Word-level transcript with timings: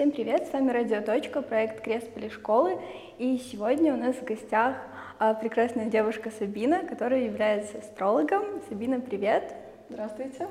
Всем 0.00 0.12
привет, 0.12 0.46
с 0.46 0.52
вами 0.52 0.70
Радио 0.70 1.02
проект 1.42 1.82
Крест 1.82 2.08
школы, 2.30 2.80
и 3.18 3.36
сегодня 3.38 3.92
у 3.92 3.96
нас 3.96 4.16
в 4.16 4.24
гостях 4.24 4.76
а, 5.18 5.34
прекрасная 5.34 5.86
девушка 5.86 6.30
Сабина, 6.30 6.86
которая 6.86 7.24
является 7.24 7.78
астрологом. 7.78 8.62
Сабина, 8.68 9.00
привет! 9.00 9.54
Здравствуйте! 9.90 10.48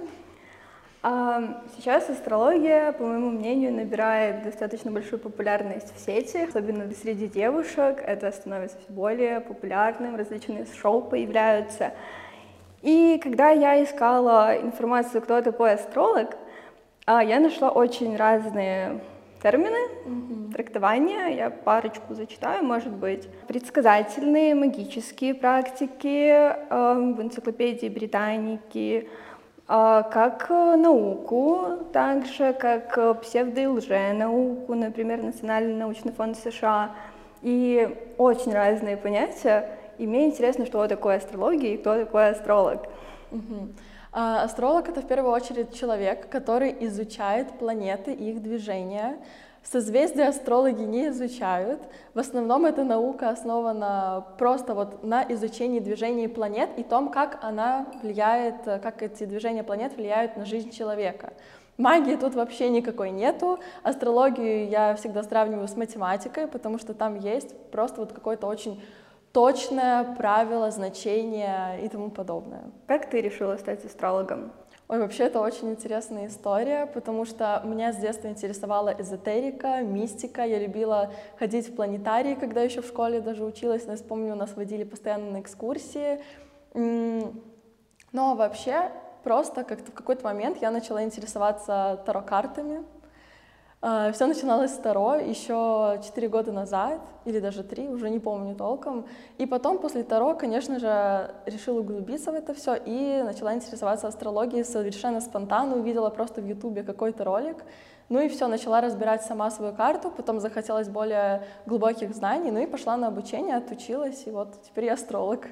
Сейчас 1.01 2.09
астрология, 2.09 2.91
по 2.91 3.05
моему 3.05 3.29
мнению, 3.29 3.73
набирает 3.73 4.43
достаточно 4.43 4.91
большую 4.91 5.19
популярность 5.19 5.95
в 5.95 5.99
сети, 5.99 6.37
особенно 6.37 6.91
среди 6.93 7.27
девушек. 7.27 8.03
Это 8.05 8.29
становится 8.33 8.77
все 8.79 8.91
более 8.91 9.39
популярным, 9.39 10.17
различные 10.17 10.65
шоу 10.81 11.01
появляются. 11.01 11.93
И 12.81 13.17
когда 13.23 13.49
я 13.49 13.81
искала 13.81 14.57
информацию, 14.61 15.21
кто 15.21 15.41
такой 15.41 15.73
астролог, 15.73 16.35
а, 17.05 17.23
я 17.23 17.39
нашла 17.39 17.69
очень 17.69 18.17
разные 18.17 18.99
термины, 19.41 19.77
mm-hmm. 20.05 20.53
трактования, 20.53 21.27
я 21.27 21.49
парочку 21.49 22.13
зачитаю, 22.13 22.63
может 22.63 22.91
быть. 22.91 23.27
Предсказательные, 23.47 24.53
магические 24.53 25.33
практики 25.33 26.29
э, 26.29 27.13
в 27.15 27.21
энциклопедии 27.21 27.87
Британики, 27.87 29.09
как 29.69 30.49
науку, 30.49 31.77
также 31.93 32.53
как 32.53 33.21
псевдо- 33.21 33.61
и 33.61 33.67
лженауку, 33.67 34.73
например, 34.73 35.21
Национальный 35.21 35.75
научный 35.75 36.11
фонд 36.11 36.37
США. 36.37 36.89
И 37.43 37.95
очень 38.17 38.51
разные 38.51 38.97
понятия. 38.97 39.77
И 39.99 40.07
мне 40.07 40.25
интересно, 40.25 40.65
что 40.65 40.87
такое 40.87 41.17
астрология 41.17 41.75
и 41.75 41.77
кто 41.77 41.95
такой 41.95 42.29
астролог. 42.29 42.87
Mm-hmm. 43.31 43.73
А, 44.11 44.43
астролог— 44.43 44.89
это 44.89 45.01
в 45.01 45.07
первую 45.07 45.31
очередь 45.31 45.73
человек, 45.73 46.29
который 46.29 46.75
изучает 46.87 47.51
планеты 47.59 48.11
и 48.11 48.31
их 48.31 48.41
движения. 48.41 49.17
Созвездия 49.71 50.29
астрологи 50.29 50.81
не 50.81 51.09
изучают. 51.09 51.79
В 52.15 52.19
основном 52.19 52.65
эта 52.65 52.83
наука 52.83 53.29
основана 53.29 54.25
просто 54.39 54.73
вот 54.73 55.03
на 55.03 55.23
изучении 55.31 55.79
движений 55.79 56.27
планет 56.27 56.71
и 56.77 56.81
том, 56.81 57.11
как 57.11 57.37
она 57.43 57.85
влияет, 58.01 58.63
как 58.63 59.03
эти 59.03 59.25
движения 59.25 59.63
планет 59.63 59.95
влияют 59.95 60.37
на 60.37 60.45
жизнь 60.45 60.71
человека. 60.71 61.33
Магии 61.77 62.15
тут 62.15 62.33
вообще 62.33 62.69
никакой 62.69 63.11
нету. 63.11 63.59
Астрологию 63.83 64.67
я 64.67 64.95
всегда 64.95 65.21
сравниваю 65.21 65.67
с 65.67 65.77
математикой, 65.77 66.47
потому 66.47 66.79
что 66.79 66.95
там 66.95 67.19
есть 67.19 67.55
просто 67.69 68.01
вот 68.01 68.11
какой-то 68.11 68.47
очень 68.47 68.81
точное 69.33 70.15
правило, 70.15 70.71
значение 70.71 71.85
и 71.85 71.89
тому 71.89 72.09
подобное. 72.09 72.63
Как 72.87 73.07
ты 73.07 73.21
решила 73.21 73.55
стать 73.57 73.85
астрологом? 73.85 74.51
Ой, 74.91 74.97
вообще 74.97 75.25
это 75.25 75.39
очень 75.39 75.69
интересная 75.69 76.25
история, 76.25 76.87
потому 76.87 77.23
что 77.23 77.61
меня 77.63 77.93
с 77.93 77.97
детства 77.97 78.27
интересовала 78.27 78.89
эзотерика, 78.97 79.81
мистика. 79.81 80.41
Я 80.41 80.57
любила 80.57 81.11
ходить 81.37 81.69
в 81.69 81.75
планетарии, 81.75 82.33
когда 82.33 82.63
еще 82.63 82.81
в 82.81 82.87
школе 82.87 83.21
даже 83.21 83.45
училась. 83.45 83.83
Я 83.85 83.95
помню, 83.97 84.35
нас 84.35 84.55
водили 84.55 84.83
постоянно 84.83 85.29
на 85.29 85.41
экскурсии. 85.41 86.23
Но 86.73 88.35
вообще 88.35 88.91
просто 89.23 89.63
как-то 89.63 89.91
в 89.91 89.93
какой-то 89.93 90.23
момент 90.23 90.57
я 90.59 90.71
начала 90.71 91.03
интересоваться 91.03 92.01
таро-картами. 92.07 92.83
А, 93.81 94.11
Все 94.11 94.25
начиналось 94.25 94.71
с 94.71 94.77
Таро 94.77 95.15
еще 95.15 96.01
4 96.03 96.27
года 96.27 96.51
назад, 96.51 96.99
или 97.23 97.39
даже 97.39 97.63
3, 97.63 97.87
уже 97.87 98.09
не 98.09 98.19
помню 98.19 98.53
толком. 98.53 99.05
И 99.37 99.45
потом, 99.45 99.77
после 99.77 100.03
Таро, 100.03 100.35
конечно 100.35 100.79
же, 100.79 101.33
решила 101.45 101.79
углубиться 101.79 102.31
в 102.33 102.35
это 102.35 102.53
все 102.53 102.75
и 102.75 103.21
начала 103.23 103.53
интересоваться 103.53 104.07
астрологией 104.07 104.65
совершенно 104.65 105.21
спонтанно. 105.21 105.77
Увидела 105.77 106.09
просто 106.09 106.41
в 106.41 106.45
Ютубе 106.45 106.83
какой-то 106.83 107.23
ролик. 107.23 107.63
Ну 108.09 108.19
и 108.19 108.27
все, 108.27 108.47
начала 108.47 108.81
разбирать 108.81 109.21
сама 109.21 109.49
свою 109.49 109.73
карту, 109.73 110.11
потом 110.11 110.41
захотелось 110.41 110.89
более 110.89 111.43
глубоких 111.65 112.13
знаний, 112.13 112.51
ну 112.51 112.59
и 112.59 112.65
пошла 112.65 112.97
на 112.97 113.07
обучение, 113.07 113.55
отучилась, 113.55 114.23
и 114.25 114.31
вот 114.31 114.61
теперь 114.63 114.85
я 114.85 114.93
астролог. 114.93 115.47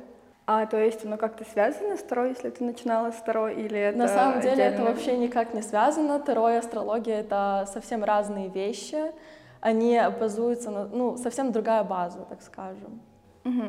А, 0.49 0.65
то 0.65 0.77
есть 0.77 1.03
оно 1.03 1.17
как-то 1.17 1.43
связано 1.43 1.97
с 1.97 2.03
Таро, 2.03 2.23
если 2.23 2.49
ты 2.49 2.63
начинала 2.63 3.11
с 3.11 3.21
Таро, 3.21 3.49
или 3.49 3.77
это 3.77 3.97
На 3.97 4.07
самом 4.07 4.39
деле 4.39 4.53
отдельно? 4.53 4.75
это 4.75 4.83
вообще 4.83 5.17
никак 5.17 5.53
не 5.53 5.61
связано. 5.61 6.21
Таро 6.21 6.49
и 6.49 6.55
астрология— 6.55 7.19
это 7.19 7.67
совсем 7.73 8.01
разные 8.01 8.47
вещи. 8.47 9.11
Они 9.59 9.99
базуются 10.17 10.71
на, 10.71 10.85
ну, 10.85 11.17
совсем 11.17 11.51
другая 11.51 11.83
база, 11.83 12.19
так 12.29 12.41
скажем. 12.41 13.01
Угу. 13.43 13.63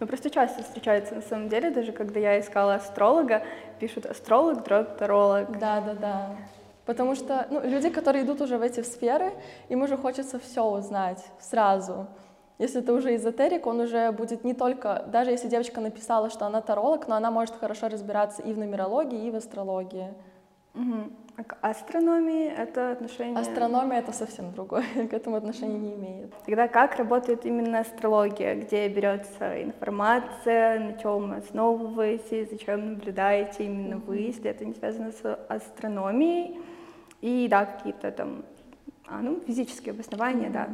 Ну, 0.00 0.06
просто 0.06 0.28
часто 0.28 0.62
встречается 0.62 1.14
на 1.14 1.22
самом 1.22 1.48
деле, 1.48 1.70
даже 1.70 1.92
когда 1.92 2.20
я 2.20 2.38
искала 2.38 2.74
астролога, 2.74 3.42
пишут 3.80 4.04
астролог, 4.04 4.64
дробь, 4.64 4.98
таролог. 4.98 5.58
Да, 5.58 5.80
да, 5.80 5.94
да. 5.94 6.36
Потому 6.84 7.14
что 7.14 7.46
ну, 7.48 7.62
люди, 7.62 7.88
которые 7.88 8.24
идут 8.24 8.42
уже 8.42 8.58
в 8.58 8.62
эти 8.62 8.82
сферы, 8.82 9.32
им 9.70 9.80
уже 9.80 9.96
хочется 9.96 10.38
все 10.38 10.62
узнать 10.62 11.24
сразу. 11.40 12.06
Если 12.62 12.80
это 12.80 12.92
уже 12.92 13.16
эзотерик, 13.16 13.66
он 13.66 13.80
уже 13.80 14.12
будет 14.12 14.44
не 14.44 14.54
только, 14.54 15.04
даже 15.08 15.32
если 15.32 15.48
девочка 15.48 15.80
написала, 15.80 16.30
что 16.30 16.46
она 16.46 16.60
таролог, 16.60 17.08
но 17.08 17.16
она 17.16 17.32
может 17.32 17.56
хорошо 17.56 17.88
разбираться 17.88 18.40
и 18.40 18.52
в 18.52 18.58
нумерологии, 18.58 19.26
и 19.26 19.32
в 19.32 19.34
астрологии. 19.34 20.14
Угу. 20.76 21.10
А 21.38 21.42
к 21.42 21.58
астрономии 21.60 22.46
это 22.46 22.92
отношение? 22.92 23.36
Астрономия 23.36 23.98
это 23.98 24.12
совсем 24.12 24.52
другое, 24.52 24.84
к 25.10 25.12
этому 25.12 25.34
отношения 25.34 25.76
не 25.76 25.94
имеет. 25.94 26.34
Тогда 26.46 26.68
как 26.68 26.94
работает 26.98 27.44
именно 27.46 27.80
астрология, 27.80 28.54
где 28.54 28.86
берется 28.86 29.60
информация, 29.60 30.78
на 30.78 30.92
чем 30.92 31.32
основываетесь, 31.32 32.50
зачем 32.50 32.92
наблюдаете 32.92 33.64
именно 33.64 33.96
вы, 33.96 34.18
если 34.18 34.48
это 34.48 34.64
не 34.64 34.74
связано 34.74 35.10
с 35.10 35.34
астрономией, 35.48 36.60
и 37.22 37.48
да, 37.50 37.64
какие-то 37.64 38.12
там 38.12 38.44
а, 39.08 39.20
ну, 39.20 39.40
физические 39.40 39.94
обоснования, 39.94 40.48
mm-hmm. 40.48 40.52
да. 40.52 40.68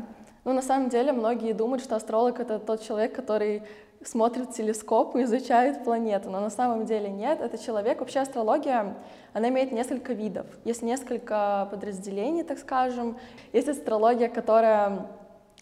Ну, 0.49 0.55
на 0.55 0.63
самом 0.63 0.89
деле, 0.89 1.13
многие 1.13 1.53
думают, 1.53 1.85
что 1.85 1.95
астролог— 1.95 2.41
это 2.41 2.59
тот 2.59 2.81
человек, 2.81 3.15
который 3.15 3.65
смотрит 4.03 4.53
телескоп 4.53 5.15
и 5.15 5.25
изучает 5.25 5.85
планету, 5.85 6.31
но 6.31 6.41
на 6.41 6.49
самом 6.49 6.87
деле 6.87 7.11
нет, 7.11 7.43
это 7.43 7.59
человек. 7.59 8.01
Вообще 8.01 8.21
астрология, 8.21 8.97
она 9.35 9.51
имеет 9.51 9.73
несколько 9.73 10.15
видов, 10.15 10.47
есть 10.65 10.81
несколько 10.81 11.69
подразделений, 11.71 12.45
так 12.45 12.59
скажем. 12.59 13.19
Есть 13.53 13.69
астрология, 13.69 14.31
которая 14.31 15.09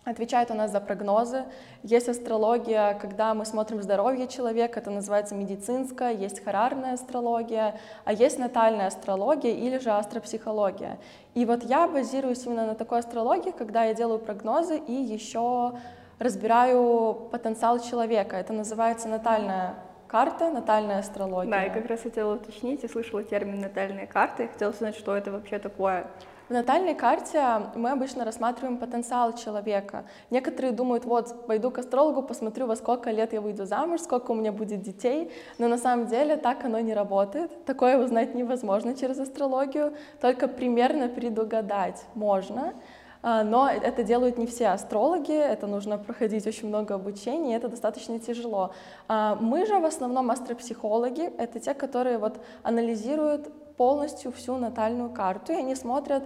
отвечает 0.07 0.53
у 0.53 0.55
нас 0.55 0.71
за 0.71 0.81
прогнозы. 0.81 1.45
Есть 1.83 2.09
астрология, 2.09 2.95
когда 2.95 3.35
мы 3.35 3.45
смотрим 3.45 3.83
здоровье 3.83 4.29
человека, 4.29 4.79
это 4.79 4.91
называется 4.91 5.35
медицинская, 5.35 6.13
есть 6.13 6.43
харарная 6.45 6.95
астрология, 6.95 7.79
а 8.05 8.13
есть 8.13 8.39
натальная 8.39 8.87
астрология 8.87 9.53
или 9.53 9.79
же 9.79 9.91
астропсихология. 9.91 10.99
И 11.35 11.45
вот 11.45 11.65
я 11.65 11.89
базируюсь 11.89 12.47
именно 12.47 12.67
на 12.67 12.75
такой 12.77 13.01
астрологии, 13.01 13.51
когда 13.51 13.85
я 13.85 13.95
делаю 13.95 14.21
прогнозы 14.21 14.79
и 14.79 14.93
еще 14.93 15.73
разбираю 16.21 17.29
потенциал 17.33 17.81
человека. 17.81 18.37
Это 18.37 18.53
называется 18.53 19.09
натальная 19.09 19.75
карта, 20.07 20.51
натальная 20.51 21.01
астрология. 21.01 21.51
Да, 21.51 21.63
я 21.63 21.71
как 21.71 21.87
раз 21.87 22.03
хотела 22.03 22.37
уточнить, 22.37 22.85
я 22.85 22.89
слышала 22.89 23.25
термин 23.25 23.61
натальная 23.61 24.07
карта, 24.07 24.45
и 24.45 24.47
хотела 24.47 24.71
узнать, 24.71 24.95
что 24.95 25.17
это 25.17 25.33
вообще 25.33 25.59
такое. 25.59 26.07
В 26.49 26.53
натальной 26.53 26.95
карте 26.95 27.43
мы 27.75 27.91
обычно 27.91 28.25
рассматриваем 28.25 28.79
потенциал 28.79 29.33
человека. 29.33 30.05
Некоторые 30.31 30.73
думают, 30.73 31.05
вот, 31.05 31.45
пойду 31.49 31.73
к 31.73 31.79
астрологу, 31.79 32.23
посмотрю, 32.23 32.69
во 32.69 32.77
сколько 32.77 33.11
лет 33.11 33.33
я 33.33 33.41
выйду 33.41 33.65
замуж, 33.67 34.03
сколько 34.03 34.31
у 34.31 34.35
меня 34.37 34.53
будет 34.53 34.81
детей, 34.81 35.33
но 35.59 35.67
на 35.67 35.77
самом 35.77 36.07
деле 36.07 36.37
так 36.37 36.65
оно 36.65 36.79
не 36.79 36.95
работает. 36.95 37.65
Такое 37.65 37.99
узнать 37.99 38.37
невозможно 38.37 38.95
через 38.95 39.19
астрологию, 39.19 39.95
только 40.21 40.47
примерно 40.47 41.09
предугадать 41.09 42.05
можно. 42.15 42.75
А, 43.23 43.43
но 43.43 43.69
это 43.69 44.05
делают 44.05 44.39
не 44.39 44.47
все 44.47 44.69
астрологи, 44.69 45.37
это 45.37 45.67
нужно 45.67 45.99
проходить 45.99 46.47
очень 46.47 46.69
много 46.69 46.95
обучения, 46.95 47.55
и 47.55 47.57
это 47.57 47.69
достаточно 47.69 48.21
тяжело. 48.21 48.73
А, 49.09 49.37
мы 49.41 49.67
же 49.67 49.81
в 49.81 49.85
основном 49.85 50.31
астропсихологи, 50.31 51.25
это 51.39 51.59
те, 51.59 51.75
которые 51.75 52.19
вот 52.19 52.39
анализируют 52.63 53.51
полностью 53.77 54.33
всю 54.33 54.57
натальную 54.57 55.11
карту, 55.11 55.53
и 55.53 55.57
они 55.57 55.75
смотрят, 55.75 56.25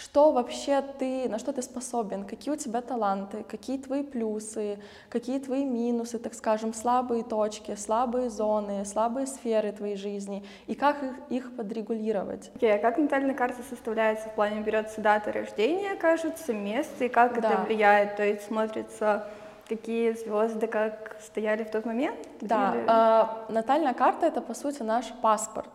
что 0.00 0.32
вообще 0.32 0.82
ты, 0.98 1.28
на 1.28 1.38
что 1.38 1.52
ты 1.52 1.60
способен, 1.60 2.24
какие 2.24 2.54
у 2.54 2.56
тебя 2.56 2.80
таланты, 2.80 3.44
какие 3.44 3.76
твои 3.76 4.02
плюсы, 4.02 4.78
какие 5.10 5.38
твои 5.38 5.64
минусы, 5.64 6.18
так 6.18 6.32
скажем, 6.32 6.72
слабые 6.72 7.22
точки, 7.22 7.74
слабые 7.74 8.30
зоны, 8.30 8.84
слабые 8.86 9.26
сферы 9.26 9.72
твоей 9.72 9.96
жизни, 9.96 10.42
и 10.66 10.74
как 10.74 11.02
их, 11.02 11.12
их 11.28 11.56
подрегулировать. 11.56 12.50
Okay, 12.54 12.76
а 12.76 12.78
как 12.78 12.96
натальная 12.96 13.34
карта 13.34 13.62
составляется 13.68 14.28
в 14.30 14.34
плане, 14.34 14.62
берется 14.62 15.02
дата 15.02 15.32
рождения, 15.32 15.94
кажется, 15.96 16.54
место, 16.54 17.04
и 17.04 17.08
как 17.08 17.38
да. 17.40 17.52
это 17.52 17.62
влияет, 17.62 18.16
то 18.16 18.24
есть 18.24 18.46
смотрится 18.46 19.26
какие 19.68 20.12
звезды 20.14 20.66
как 20.66 21.16
стояли 21.20 21.62
в 21.62 21.70
тот 21.70 21.84
момент? 21.84 22.18
Да, 22.40 22.72
Или... 22.74 22.84
э, 22.88 23.52
натальная 23.52 23.94
карта 23.94 24.26
это 24.26 24.40
по 24.40 24.52
сути 24.52 24.82
наш 24.82 25.12
паспорт. 25.22 25.70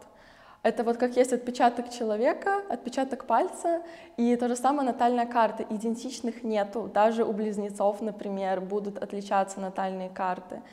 Это 0.65 0.83
вот 0.83 0.97
как 0.97 1.15
есть 1.15 1.31
отпечаток 1.31 1.91
человека, 1.91 2.63
отпечаток 2.69 3.25
пальца, 3.25 3.83
и 4.17 4.35
то 4.35 4.47
же 4.47 4.55
самое 4.55 4.89
натальная 4.89 5.27
карта. 5.27 5.63
Идентичных 5.69 6.41
нету. 6.43 6.89
Даже 6.91 7.23
у 7.23 7.33
близнецов, 7.33 8.01
например, 8.01 8.61
будут 8.61 8.97
отличаться 8.97 9.59
натальные 9.59 10.09
карты. 10.09 10.63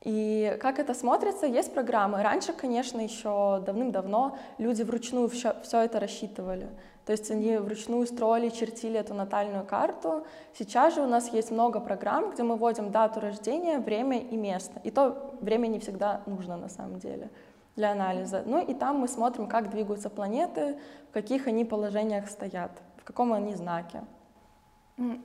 И 0.00 0.56
как 0.62 0.78
это 0.78 0.94
смотрится, 0.94 1.44
есть 1.44 1.74
программы. 1.74 2.22
Раньше, 2.22 2.54
конечно, 2.54 3.02
еще 3.02 3.62
давным-давно 3.66 4.38
люди 4.56 4.82
вручную 4.82 5.28
все, 5.28 5.54
все 5.62 5.82
это 5.82 6.00
рассчитывали. 6.00 6.70
То 7.04 7.12
есть 7.12 7.30
они 7.30 7.58
вручную 7.58 8.06
строили, 8.06 8.48
чертили 8.48 8.98
эту 8.98 9.12
натальную 9.12 9.66
карту. 9.66 10.24
Сейчас 10.58 10.94
же 10.94 11.02
у 11.02 11.06
нас 11.06 11.30
есть 11.34 11.50
много 11.50 11.80
программ, 11.80 12.30
где 12.30 12.42
мы 12.42 12.56
вводим 12.56 12.90
дату 12.90 13.20
рождения, 13.20 13.78
время 13.78 14.20
и 14.20 14.36
место. 14.38 14.80
И 14.84 14.90
то 14.90 15.34
время 15.42 15.66
не 15.66 15.80
всегда 15.80 16.22
нужно 16.24 16.56
на 16.56 16.70
самом 16.70 16.98
деле 16.98 17.28
для 17.76 17.92
анализа. 17.92 18.42
Ну 18.44 18.64
и 18.64 18.74
там 18.74 18.96
мы 18.96 19.08
смотрим, 19.08 19.46
как 19.46 19.70
двигаются 19.70 20.10
планеты, 20.10 20.78
в 21.10 21.12
каких 21.12 21.46
они 21.46 21.64
положениях 21.64 22.28
стоят, 22.28 22.70
в 22.96 23.04
каком 23.04 23.32
они 23.32 23.54
знаке. 23.54 24.02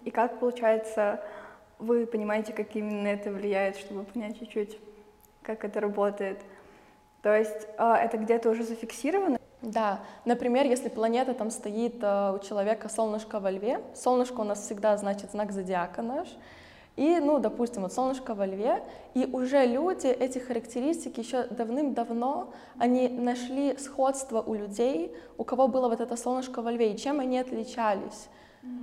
И 0.04 0.12
как 0.12 0.40
получается, 0.40 1.24
вы 1.78 2.06
понимаете, 2.06 2.54
как 2.54 2.76
именно 2.76 3.08
это 3.08 3.32
влияет, 3.32 3.78
чтобы 3.78 4.04
понять 4.04 4.40
чуть-чуть, 4.40 4.80
как 5.44 5.64
это 5.64 5.80
работает? 5.80 6.42
То 7.22 7.36
есть 7.36 7.68
а, 7.78 7.98
это 7.98 8.18
где-то 8.18 8.50
уже 8.50 8.64
зафиксировано? 8.64 9.40
Да, 9.62 10.00
например, 10.24 10.66
если 10.66 10.88
планета 10.88 11.34
там 11.34 11.52
стоит 11.52 11.98
э, 12.02 12.32
у 12.34 12.40
человека 12.40 12.88
солнышко 12.88 13.42
во 13.42 13.52
льве, 13.52 13.82
солнышко 13.94 14.40
у 14.40 14.46
нас 14.46 14.62
всегда 14.62 14.96
значит 14.96 15.32
знак 15.32 15.52
зодиака 15.52 16.02
наш, 16.02 16.30
и, 17.00 17.18
ну, 17.22 17.40
допустим, 17.40 17.84
вот 17.84 17.94
солнышко 17.94 18.34
во 18.34 18.46
льве, 18.46 18.84
и 19.14 19.26
уже 19.26 19.66
люди 19.66 20.08
эти 20.08 20.38
характеристики 20.38 21.22
еще 21.22 21.44
давным-давно, 21.44 22.52
они 22.78 23.08
нашли 23.08 23.78
сходство 23.78 24.42
у 24.42 24.54
людей, 24.54 25.16
у 25.38 25.46
кого 25.46 25.70
было 25.70 25.88
вот 25.88 26.02
это 26.02 26.18
солнышко 26.18 26.62
во 26.62 26.74
льве, 26.74 26.92
и 26.92 26.98
чем 26.98 27.22
они 27.22 27.40
отличались. 27.40 28.28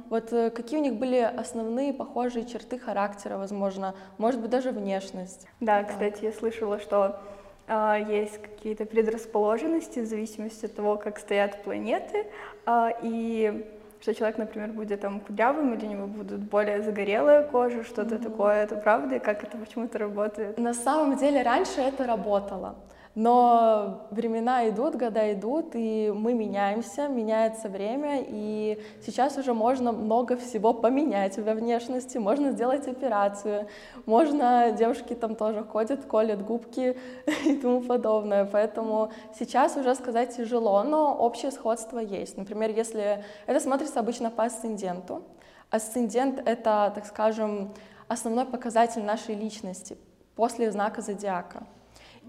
Вот 0.08 0.32
э, 0.32 0.48
какие 0.48 0.78
у 0.78 0.82
них 0.82 0.94
были 0.94 1.18
основные 1.18 1.92
похожие 1.92 2.46
черты 2.46 2.78
характера, 2.78 3.36
возможно, 3.36 3.94
может 4.16 4.40
быть, 4.40 4.48
даже 4.50 4.70
внешность. 4.70 5.46
Да, 5.60 5.82
да. 5.82 5.84
кстати, 5.84 6.24
я 6.24 6.32
слышала, 6.32 6.78
что 6.78 7.20
э, 7.66 7.98
есть 8.08 8.40
какие-то 8.40 8.86
предрасположенности 8.86 9.98
в 9.98 10.06
зависимости 10.06 10.64
от 10.64 10.74
того, 10.74 10.96
как 10.96 11.18
стоят 11.18 11.62
планеты, 11.64 12.24
э, 12.64 12.88
и 13.02 13.66
что 14.06 14.14
человек, 14.14 14.38
например, 14.38 14.70
будет 14.70 15.00
там 15.00 15.18
кудрявым, 15.18 15.74
или 15.74 15.84
у 15.84 15.90
него 15.90 16.06
будут 16.06 16.38
более 16.38 16.80
загорелая 16.80 17.42
кожа, 17.42 17.82
что-то 17.82 18.14
mm-hmm. 18.14 18.22
такое. 18.22 18.62
Это 18.62 18.76
правда? 18.76 19.16
И 19.16 19.18
как 19.18 19.42
это 19.42 19.58
почему-то 19.58 19.98
работает? 19.98 20.58
На 20.58 20.74
самом 20.74 21.16
деле 21.18 21.42
раньше 21.42 21.80
это 21.80 22.06
работало. 22.06 22.76
Но 23.16 24.06
времена 24.10 24.68
идут, 24.68 24.96
года 24.96 25.32
идут, 25.32 25.70
и 25.72 26.12
мы 26.14 26.34
меняемся, 26.34 27.08
меняется 27.08 27.70
время, 27.70 28.22
и 28.28 28.78
сейчас 29.00 29.38
уже 29.38 29.54
можно 29.54 29.90
много 29.90 30.36
всего 30.36 30.74
поменять 30.74 31.38
во 31.38 31.54
внешности, 31.54 32.18
можно 32.18 32.50
сделать 32.50 32.86
операцию, 32.86 33.68
можно, 34.04 34.70
девушки 34.72 35.14
там 35.14 35.34
тоже 35.34 35.64
ходят, 35.64 36.04
колят 36.04 36.44
губки 36.44 36.98
и 37.46 37.56
тому 37.56 37.80
подобное, 37.80 38.44
поэтому 38.44 39.10
сейчас 39.38 39.78
уже 39.78 39.94
сказать 39.94 40.36
тяжело, 40.36 40.82
но 40.82 41.16
общее 41.16 41.52
сходство 41.52 41.98
есть. 41.98 42.36
Например, 42.36 42.68
если 42.68 43.24
это 43.46 43.60
смотрится 43.60 44.00
обычно 44.00 44.30
по 44.30 44.44
асценденту, 44.44 45.22
асцендент— 45.70 46.42
это, 46.44 46.92
так 46.94 47.06
скажем, 47.06 47.72
основной 48.08 48.44
показатель 48.44 49.02
нашей 49.02 49.36
личности 49.36 49.96
после 50.34 50.70
знака 50.70 51.00
зодиака. 51.00 51.66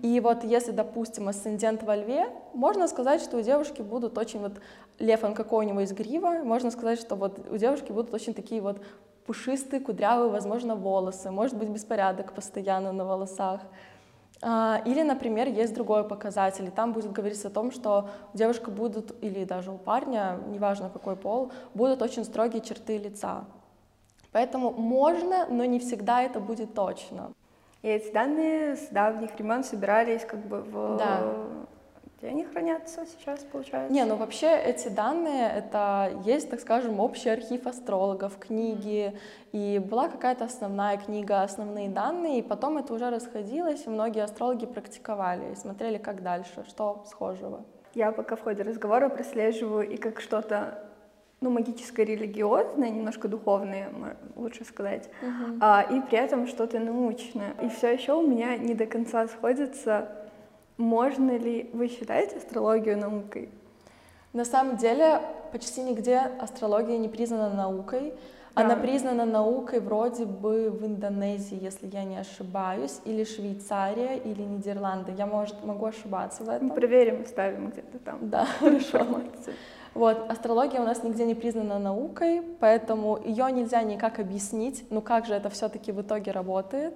И 0.04 0.20
вот 0.20 0.44
если, 0.44 0.72
допустим, 0.72 1.28
асцендент 1.28 1.84
во 1.84 1.96
льве, 1.96 2.30
можно 2.54 2.88
сказать, 2.88 3.22
что 3.22 3.38
у 3.38 3.42
девушки 3.42 3.82
будут 3.82 4.18
очень 4.18 4.40
вот 4.40 4.54
лев, 5.00 5.24
он 5.24 5.34
какой 5.34 5.66
у 5.66 5.70
него 5.70 5.82
из 5.82 5.92
грива, 5.92 6.44
можно 6.44 6.70
сказать, 6.70 7.00
что 7.00 7.16
вот 7.16 7.40
у 7.50 7.58
девушки 7.58 7.92
будут 7.92 8.14
очень 8.14 8.34
такие 8.34 8.62
вот 8.62 8.82
пушистые, 9.26 9.82
кудрявые, 9.82 10.30
возможно, 10.30 10.76
волосы, 10.76 11.32
может 11.32 11.58
быть, 11.58 11.70
беспорядок 11.70 12.34
постоянно 12.34 12.92
на 12.92 13.06
волосах. 13.06 13.62
А, 14.42 14.82
или, 14.86 15.02
например, 15.02 15.48
есть 15.48 15.74
другой 15.74 16.04
показатель, 16.04 16.66
и 16.66 16.72
там 16.72 16.94
будет 16.94 17.12
говориться 17.12 17.48
о 17.48 17.52
том, 17.52 17.72
что 17.72 18.10
у 18.34 18.38
девушки 18.38 18.70
будут, 18.70 19.16
или 19.24 19.46
даже 19.46 19.72
у 19.72 19.78
парня, 19.78 20.40
неважно 20.48 20.90
какой 20.90 21.16
пол, 21.16 21.52
будут 21.74 22.02
очень 22.02 22.24
строгие 22.24 22.62
черты 22.62 22.98
лица. 22.98 23.46
Поэтому 24.32 24.72
можно, 24.72 25.48
но 25.50 25.66
не 25.66 25.80
всегда 25.80 26.22
это 26.22 26.40
будет 26.40 26.76
точно. 26.76 27.32
И 27.82 27.88
эти 27.88 28.12
данные 28.12 28.76
с 28.76 28.88
давних 28.88 29.34
времен 29.36 29.64
собирались 29.64 30.26
как 30.26 30.40
бы 30.40 30.62
в... 30.62 30.98
Да. 30.98 31.24
Где 32.18 32.30
они 32.30 32.46
хранятся 32.46 33.06
сейчас, 33.06 33.42
получается? 33.42 33.94
Не, 33.94 34.04
ну 34.04 34.16
вообще 34.16 34.48
эти 34.48 34.88
данные, 34.88 35.52
это 35.56 36.12
есть, 36.26 36.50
так 36.50 36.60
скажем, 36.60 37.00
общий 37.00 37.30
архив 37.30 37.68
астрологов, 37.68 38.40
книги, 38.40 39.16
и 39.52 39.78
была 39.78 40.10
какая-то 40.10 40.46
основная 40.46 40.98
книга, 40.98 41.44
основные 41.44 41.90
данные, 41.90 42.40
и 42.40 42.42
потом 42.42 42.80
это 42.80 42.92
уже 42.96 43.12
расходилось, 43.12 43.86
и 43.86 43.90
многие 43.90 44.24
астрологи 44.24 44.66
практиковали 44.66 45.52
и 45.52 45.56
смотрели, 45.56 46.00
как 46.00 46.24
дальше, 46.24 46.66
что 46.68 47.04
схожего. 47.08 47.64
Я 47.94 48.12
пока 48.12 48.36
в 48.36 48.42
ходе 48.42 48.64
разговора 48.64 49.10
прослеживаю 49.10 49.88
и 49.88 49.98
как 49.98 50.20
что-то 50.20 50.87
ну, 51.40 51.50
магическое 51.52 52.04
религиозное, 52.04 52.90
немножко 52.90 53.28
духовное, 53.28 53.90
лучше 54.36 54.66
сказать, 54.66 55.10
uh-huh. 55.22 55.58
а, 55.62 55.82
и 55.82 56.02
при 56.02 56.18
этом 56.18 56.48
что-то 56.48 56.80
научное. 56.80 57.54
И 57.62 57.70
все 57.70 57.94
еще 57.94 58.14
у 58.14 58.26
меня 58.26 58.58
не 58.58 58.74
до 58.74 58.86
конца 58.86 59.28
сходится, 59.28 60.10
можно 60.78 61.38
ли 61.38 61.70
вы 61.74 61.88
считаете 61.88 62.38
астрологию 62.38 62.98
наукой? 62.98 63.50
На 64.34 64.46
самом 64.46 64.78
деле 64.78 65.22
почти 65.52 65.82
нигде 65.82 66.18
астрология 66.18 66.98
не 66.98 67.08
признана 67.08 67.56
наукой. 67.56 68.14
Да. 68.56 68.64
Она 68.64 68.76
признана 68.76 69.26
наукой 69.26 69.80
вроде 69.80 70.26
бы 70.26 70.72
в 70.72 70.86
Индонезии, 70.86 71.58
если 71.62 71.88
я 71.88 72.04
не 72.04 72.18
ошибаюсь, 72.18 73.00
или 73.06 73.24
Швейцария, 73.24 74.18
или 74.18 74.42
Нидерланды. 74.42 75.14
Я, 75.16 75.28
может, 75.28 75.64
могу 75.64 75.86
ошибаться 75.86 76.44
в 76.44 76.50
этом. 76.50 76.70
Мы 76.70 76.76
проверим, 76.76 77.26
ставим 77.26 77.70
где-то 77.70 78.00
там. 78.00 78.30
Да, 78.30 78.46
хорошо. 78.60 79.06
Вот, 79.98 80.30
астрология 80.30 80.80
у 80.80 80.84
нас 80.84 81.02
нигде 81.02 81.26
не 81.26 81.34
признана 81.34 81.80
наукой, 81.80 82.44
поэтому 82.60 83.20
ее 83.26 83.52
нельзя 83.52 83.82
никак 83.82 84.20
объяснить, 84.20 84.86
ну 84.92 85.02
как 85.02 85.26
же 85.26 85.34
это 85.34 85.50
все-таки 85.50 85.92
в 85.92 86.00
итоге 86.00 86.32
работает. 86.32 86.96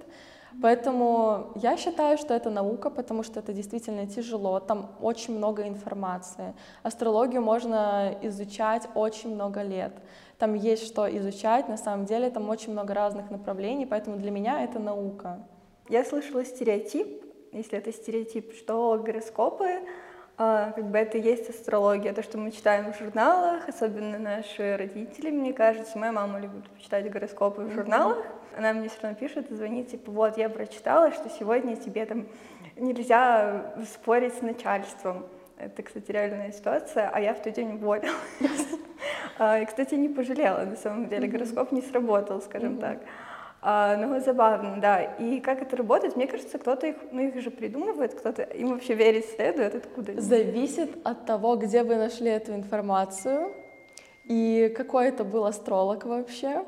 Поэтому 0.62 1.50
я 1.56 1.76
считаю, 1.76 2.16
что 2.16 2.32
это 2.32 2.48
наука, 2.48 2.90
потому 2.90 3.24
что 3.24 3.40
это 3.40 3.52
действительно 3.52 4.06
тяжело, 4.06 4.60
там 4.60 4.92
очень 5.00 5.36
много 5.36 5.66
информации. 5.66 6.54
Астрологию 6.84 7.42
можно 7.42 8.14
изучать 8.22 8.88
очень 8.94 9.34
много 9.34 9.62
лет. 9.62 9.94
Там 10.38 10.54
есть 10.54 10.86
что 10.86 11.08
изучать, 11.18 11.68
на 11.68 11.78
самом 11.78 12.06
деле 12.06 12.30
там 12.30 12.48
очень 12.48 12.70
много 12.70 12.94
разных 12.94 13.32
направлений, 13.32 13.84
поэтому 13.84 14.16
для 14.16 14.30
меня 14.30 14.62
это 14.62 14.78
наука. 14.78 15.40
Я 15.88 16.04
слышала 16.04 16.44
стереотип, 16.44 17.24
если 17.50 17.78
это 17.78 17.92
стереотип, 17.92 18.52
что 18.54 19.02
гороскопы 19.04 19.80
как 20.74 20.84
бы 20.84 20.98
это 20.98 21.18
и 21.18 21.20
есть 21.20 21.50
астрология, 21.50 22.12
то, 22.12 22.22
что 22.22 22.38
мы 22.38 22.50
читаем 22.50 22.92
в 22.92 22.98
журналах, 22.98 23.68
особенно 23.68 24.18
наши 24.18 24.76
родители, 24.76 25.30
мне 25.30 25.52
кажется, 25.52 25.98
моя 25.98 26.12
мама 26.12 26.40
любит 26.40 26.64
читать 26.80 27.10
гороскопы 27.10 27.62
в 27.62 27.72
журналах, 27.72 28.18
она 28.56 28.72
мне 28.72 28.88
все 28.88 28.98
равно 29.02 29.18
пишет 29.18 29.50
и 29.50 29.54
звонит, 29.54 29.90
типа, 29.90 30.10
вот, 30.10 30.36
я 30.36 30.48
прочитала, 30.48 31.12
что 31.12 31.28
сегодня 31.30 31.76
тебе 31.76 32.04
там 32.06 32.26
нельзя 32.76 33.74
спорить 33.92 34.34
с 34.34 34.42
начальством. 34.42 35.26
Это, 35.58 35.82
кстати, 35.82 36.10
реальная 36.10 36.52
ситуация, 36.52 37.08
а 37.12 37.20
я 37.20 37.34
в 37.34 37.42
тот 37.42 37.52
день 37.52 37.74
уволилась. 37.74 38.12
А, 39.38 39.58
и, 39.58 39.64
кстати, 39.64 39.94
не 39.94 40.08
пожалела, 40.08 40.64
на 40.64 40.76
самом 40.76 41.08
деле, 41.08 41.26
гороскоп 41.26 41.72
не 41.72 41.80
сработал, 41.80 42.40
скажем 42.42 42.78
так. 42.78 42.98
А, 43.64 43.96
ну, 43.96 44.18
забавно, 44.18 44.80
да. 44.80 45.02
И 45.02 45.38
как 45.38 45.62
это 45.62 45.76
работает, 45.76 46.16
мне 46.16 46.26
кажется, 46.26 46.58
кто-то 46.58 46.88
их, 46.88 46.96
ну, 47.12 47.28
их 47.28 47.40
же 47.40 47.52
придумывает, 47.52 48.12
кто-то 48.12 48.42
им 48.42 48.70
вообще 48.70 48.94
верить 48.94 49.26
следует, 49.36 49.76
откуда? 49.76 50.20
Зависит 50.20 50.90
от 51.04 51.26
того, 51.26 51.54
где 51.54 51.84
вы 51.84 51.94
нашли 51.94 52.28
эту 52.28 52.54
информацию 52.54 53.52
и 54.24 54.74
какой 54.76 55.08
это 55.08 55.22
был 55.22 55.44
астролог 55.44 56.04
вообще. 56.04 56.64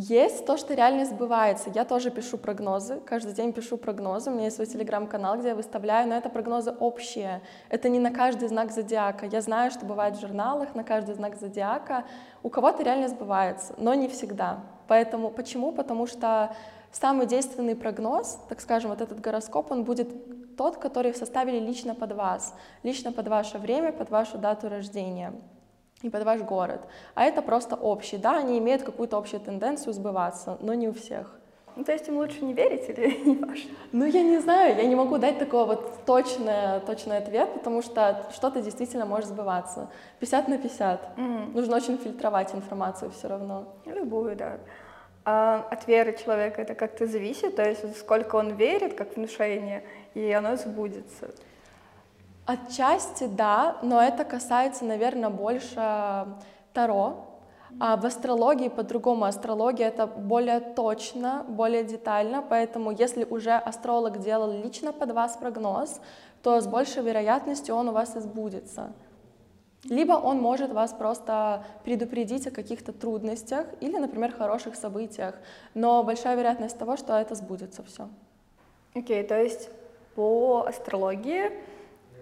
Есть 0.00 0.46
то, 0.46 0.56
что 0.56 0.74
реально 0.74 1.04
сбывается. 1.06 1.70
Я 1.74 1.84
тоже 1.84 2.12
пишу 2.12 2.38
прогнозы, 2.38 3.00
каждый 3.04 3.32
день 3.32 3.52
пишу 3.52 3.76
прогнозы. 3.76 4.30
У 4.30 4.32
меня 4.32 4.44
есть 4.44 4.54
свой 4.54 4.68
телеграм-канал, 4.68 5.38
где 5.38 5.48
я 5.48 5.54
выставляю, 5.56 6.08
но 6.08 6.14
это 6.14 6.28
прогнозы 6.28 6.70
общие. 6.70 7.42
Это 7.68 7.88
не 7.88 7.98
на 7.98 8.12
каждый 8.12 8.46
знак 8.46 8.70
зодиака. 8.70 9.26
Я 9.26 9.40
знаю, 9.40 9.72
что 9.72 9.84
бывает 9.84 10.14
в 10.14 10.20
журналах 10.20 10.76
на 10.76 10.84
каждый 10.84 11.16
знак 11.16 11.34
зодиака. 11.34 12.04
У 12.44 12.48
кого-то 12.48 12.84
реально 12.84 13.08
сбывается, 13.08 13.74
но 13.76 13.92
не 13.94 14.06
всегда. 14.06 14.60
Поэтому 14.86 15.32
почему? 15.32 15.72
Потому 15.72 16.06
что 16.06 16.54
самый 16.92 17.26
действенный 17.26 17.74
прогноз, 17.74 18.38
так 18.48 18.60
скажем, 18.60 18.90
вот 18.90 19.00
этот 19.00 19.18
гороскоп, 19.18 19.72
он 19.72 19.82
будет 19.82 20.56
тот, 20.56 20.76
который 20.76 21.12
составили 21.12 21.58
лично 21.58 21.96
под 21.96 22.12
вас, 22.12 22.54
лично 22.84 23.10
под 23.10 23.26
ваше 23.26 23.58
время, 23.58 23.90
под 23.90 24.10
вашу 24.10 24.38
дату 24.38 24.68
рождения 24.68 25.32
и 26.02 26.10
под 26.10 26.24
ваш 26.24 26.40
город. 26.40 26.80
А 27.14 27.24
это 27.24 27.42
просто 27.42 27.76
общий, 27.76 28.16
да, 28.16 28.38
они 28.38 28.58
имеют 28.58 28.82
какую-то 28.82 29.16
общую 29.16 29.40
тенденцию 29.40 29.92
сбываться, 29.92 30.58
но 30.60 30.74
не 30.74 30.88
у 30.88 30.92
всех. 30.92 31.38
Ну, 31.76 31.84
то 31.84 31.92
есть 31.92 32.08
им 32.08 32.16
лучше 32.16 32.44
не 32.44 32.54
верить 32.54 32.88
или 32.88 33.24
не 33.24 33.36
важно? 33.36 33.70
Ну, 33.92 34.04
я 34.04 34.22
не 34.22 34.38
знаю, 34.38 34.76
я 34.76 34.84
не 34.84 34.96
могу 34.96 35.18
дать 35.18 35.38
такой 35.38 35.64
вот 35.64 36.04
точный, 36.04 36.80
точный 36.86 37.18
ответ, 37.18 37.54
потому 37.54 37.82
что 37.82 38.26
что-то 38.34 38.60
действительно 38.62 39.06
может 39.06 39.28
сбываться. 39.28 39.88
50 40.18 40.48
на 40.48 40.58
50. 40.58 41.00
Mm. 41.16 41.54
Нужно 41.54 41.76
очень 41.76 41.96
фильтровать 41.98 42.52
информацию 42.52 43.12
все 43.12 43.28
равно. 43.28 43.68
Любую, 43.86 44.34
да. 44.34 44.58
А 45.24 45.66
от 45.70 45.86
веры 45.86 46.16
человека 46.16 46.62
это 46.62 46.74
как-то 46.74 47.06
зависит, 47.06 47.54
то 47.54 47.62
есть 47.62 47.98
сколько 47.98 48.36
он 48.36 48.54
верит, 48.54 48.94
как 48.94 49.14
внушение, 49.14 49.84
и 50.14 50.32
оно 50.32 50.56
сбудется. 50.56 51.30
Отчасти 52.48 53.26
да, 53.26 53.76
но 53.82 54.02
это 54.02 54.24
касается, 54.24 54.86
наверное, 54.86 55.28
больше 55.28 56.26
Таро. 56.72 57.26
А 57.78 57.98
в 57.98 58.06
астрологии 58.06 58.68
по-другому. 58.68 59.26
Астрология 59.26 59.88
это 59.88 60.06
более 60.06 60.60
точно, 60.60 61.44
более 61.46 61.84
детально, 61.84 62.42
поэтому 62.42 62.90
если 62.90 63.24
уже 63.24 63.52
астролог 63.52 64.20
делал 64.20 64.50
лично 64.50 64.94
под 64.94 65.12
вас 65.12 65.36
прогноз, 65.36 66.00
то 66.42 66.58
с 66.58 66.66
большей 66.66 67.02
вероятностью 67.02 67.74
он 67.74 67.90
у 67.90 67.92
вас 67.92 68.16
и 68.16 68.20
сбудется. 68.20 68.94
Либо 69.84 70.14
он 70.14 70.40
может 70.40 70.72
вас 70.72 70.94
просто 70.94 71.66
предупредить 71.84 72.46
о 72.46 72.50
каких-то 72.50 72.94
трудностях 72.94 73.66
или, 73.80 73.98
например, 73.98 74.32
хороших 74.32 74.74
событиях, 74.74 75.34
но 75.74 76.02
большая 76.02 76.34
вероятность 76.34 76.78
того, 76.78 76.96
что 76.96 77.12
это 77.12 77.34
сбудется 77.34 77.82
все. 77.82 78.08
Окей, 78.94 79.22
okay, 79.22 79.26
то 79.26 79.38
есть 79.38 79.68
по 80.14 80.64
астрологии 80.66 81.52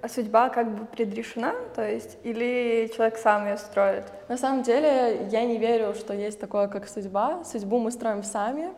судьба 0.08 0.48
как 0.48 0.74
бы 0.74 0.84
предрешена, 0.86 1.54
то 1.74 1.86
есть, 1.86 2.18
или 2.22 2.90
человек 2.94 3.18
сам 3.18 3.46
ее 3.46 3.56
строит? 3.56 4.04
На 4.28 4.36
самом 4.36 4.62
деле 4.62 5.28
я 5.30 5.44
не 5.44 5.58
верю, 5.58 5.94
что 5.94 6.14
есть 6.14 6.40
такое, 6.40 6.68
как 6.68 6.88
судьба. 6.88 7.44
Судьбу 7.44 7.78
мы 7.78 7.90
строим 7.90 8.22
сами, 8.22 8.70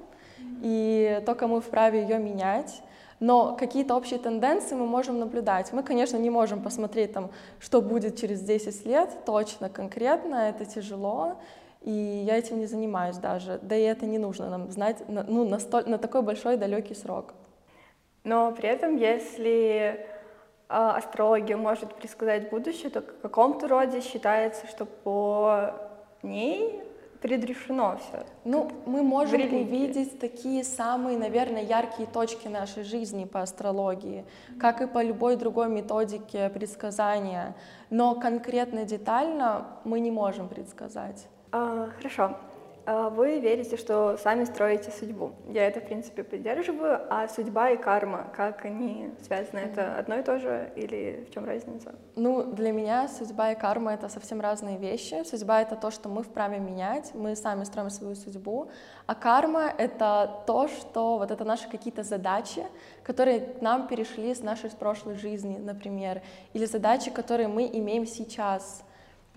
и 0.62 1.22
только 1.26 1.46
мы 1.46 1.60
вправе 1.60 2.02
ее 2.02 2.18
менять 2.18 2.82
но 3.20 3.56
какие-то 3.56 3.96
общие 3.96 4.18
тенденции 4.18 4.74
мы 4.74 4.86
можем 4.86 5.18
наблюдать. 5.18 5.72
Мы, 5.72 5.82
конечно, 5.82 6.16
не 6.16 6.30
можем 6.30 6.62
посмотреть, 6.62 7.12
там, 7.12 7.30
что 7.58 7.82
будет 7.82 8.16
через 8.16 8.40
10 8.40 8.86
лет, 8.86 9.10
точно, 9.26 9.68
конкретно, 9.68 10.48
это 10.48 10.64
тяжело, 10.64 11.36
и 11.82 11.90
я 11.90 12.36
этим 12.36 12.58
не 12.58 12.66
занимаюсь 12.66 13.16
даже, 13.16 13.58
да 13.62 13.76
и 13.76 13.82
это 13.82 14.06
не 14.06 14.18
нужно 14.18 14.50
нам 14.50 14.70
знать 14.70 15.02
ну, 15.08 15.48
на, 15.48 15.58
столь, 15.58 15.84
на 15.86 15.98
такой 15.98 16.22
большой 16.22 16.56
далекий 16.56 16.94
срок. 16.94 17.34
Но 18.24 18.52
при 18.52 18.68
этом, 18.68 18.96
если 18.96 20.00
а, 20.00 20.17
астрология 20.68 21.56
может 21.56 21.94
предсказать 21.94 22.50
будущее, 22.50 22.90
то 22.90 23.00
в 23.00 23.20
каком-то 23.22 23.68
роде 23.68 24.00
считается, 24.00 24.66
что 24.66 24.84
по 24.84 25.74
ней 26.22 26.82
предрешено 27.20 27.98
все. 27.98 28.24
Ну, 28.44 28.70
мы 28.86 29.02
можем 29.02 29.40
увидеть 29.40 30.20
такие 30.20 30.62
самые, 30.64 31.18
наверное, 31.18 31.62
яркие 31.62 32.08
точки 32.08 32.48
нашей 32.48 32.84
жизни 32.84 33.24
по 33.24 33.42
астрологии, 33.42 34.24
как 34.60 34.80
и 34.80 34.86
по 34.86 35.02
любой 35.02 35.36
другой 35.36 35.68
методике 35.68 36.48
предсказания, 36.50 37.56
но 37.90 38.14
конкретно 38.14 38.84
детально 38.84 39.66
мы 39.84 40.00
не 40.00 40.10
можем 40.10 40.48
предсказать. 40.48 41.26
А, 41.50 41.88
хорошо. 41.96 42.36
А, 42.90 43.10
вы 43.10 43.38
верите, 43.38 43.76
что 43.76 44.16
сами 44.16 44.44
строите 44.44 44.90
судьбу. 44.90 45.32
Я 45.46 45.66
это, 45.66 45.80
в 45.80 45.84
принципе, 45.84 46.24
поддерживаю. 46.24 47.06
А 47.10 47.28
судьба 47.28 47.72
и 47.72 47.76
карма, 47.76 48.32
как 48.34 48.64
они 48.64 49.10
связаны? 49.22 49.58
Это 49.58 49.98
одно 49.98 50.16
и 50.16 50.22
то 50.22 50.38
же 50.38 50.72
или 50.74 51.26
в 51.28 51.34
чем 51.34 51.44
разница? 51.44 51.94
Ну, 52.16 52.44
для 52.44 52.72
меня 52.72 53.06
судьба 53.08 53.52
и 53.52 53.54
карма— 53.56 53.92
это 53.92 54.08
совсем 54.08 54.40
разные 54.40 54.78
вещи. 54.78 55.22
Судьба— 55.24 55.60
это 55.62 55.76
то, 55.76 55.90
что 55.90 56.08
мы 56.08 56.22
вправе 56.22 56.60
менять, 56.60 57.12
мы 57.12 57.36
сами 57.36 57.64
строим 57.64 57.90
свою 57.90 58.14
судьбу. 58.14 58.70
А 59.04 59.14
карма— 59.14 59.70
это 59.78 60.42
то, 60.46 60.66
что 60.68 61.18
вот 61.18 61.30
это 61.30 61.44
наши 61.44 61.68
какие-то 61.68 62.04
задачи, 62.04 62.64
которые 63.02 63.40
к 63.40 63.60
нам 63.60 63.86
перешли 63.86 64.34
с 64.34 64.42
нашей 64.42 64.70
прошлой 64.70 65.16
жизни, 65.16 65.58
например, 65.58 66.22
или 66.54 66.64
задачи, 66.64 67.10
которые 67.10 67.48
мы 67.48 67.66
имеем 67.66 68.06
сейчас— 68.06 68.82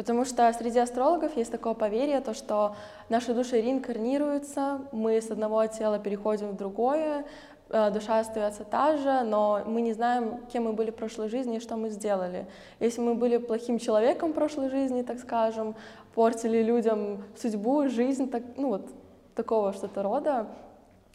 Потому 0.02 0.26
что 0.26 0.52
среди 0.54 0.80
астрологов 0.80 1.38
есть 1.38 1.52
такое 1.52 1.76
поверье, 1.76 2.22
то, 2.22 2.34
что 2.34 2.76
наши 3.08 3.36
души 3.36 3.62
реинкарнируются, 3.62 4.82
мы 4.92 5.22
с 5.22 5.30
одного 5.30 5.64
тела 5.68 6.00
переходим 6.00 6.48
в 6.48 6.58
другое, 6.58 7.24
э, 7.70 7.92
душа 7.92 8.18
остается 8.18 8.64
та 8.64 8.98
же, 8.98 9.22
но 9.22 9.62
мы 9.68 9.82
не 9.82 9.94
знаем, 9.94 10.40
кем 10.52 10.64
мы 10.64 10.74
были 10.74 10.90
в 10.90 10.96
прошлой 10.96 11.30
жизни 11.30 11.58
и 11.58 11.60
что 11.60 11.78
мы 11.78 11.90
сделали. 11.90 12.48
Если 12.80 13.00
мы 13.00 13.14
были 13.14 13.38
плохим 13.38 13.78
человеком 13.78 14.32
в 14.32 14.34
прошлой 14.34 14.72
жизни, 14.72 15.04
так 15.04 15.20
скажем, 15.20 15.76
портили 16.16 16.64
людям 16.64 17.24
судьбу, 17.38 17.88
жизнь, 17.88 18.28
так, 18.32 18.42
ну 18.58 18.70
вот 18.70 18.90
такого 19.36 19.72
что-то 19.72 20.02
рода, 20.02 20.48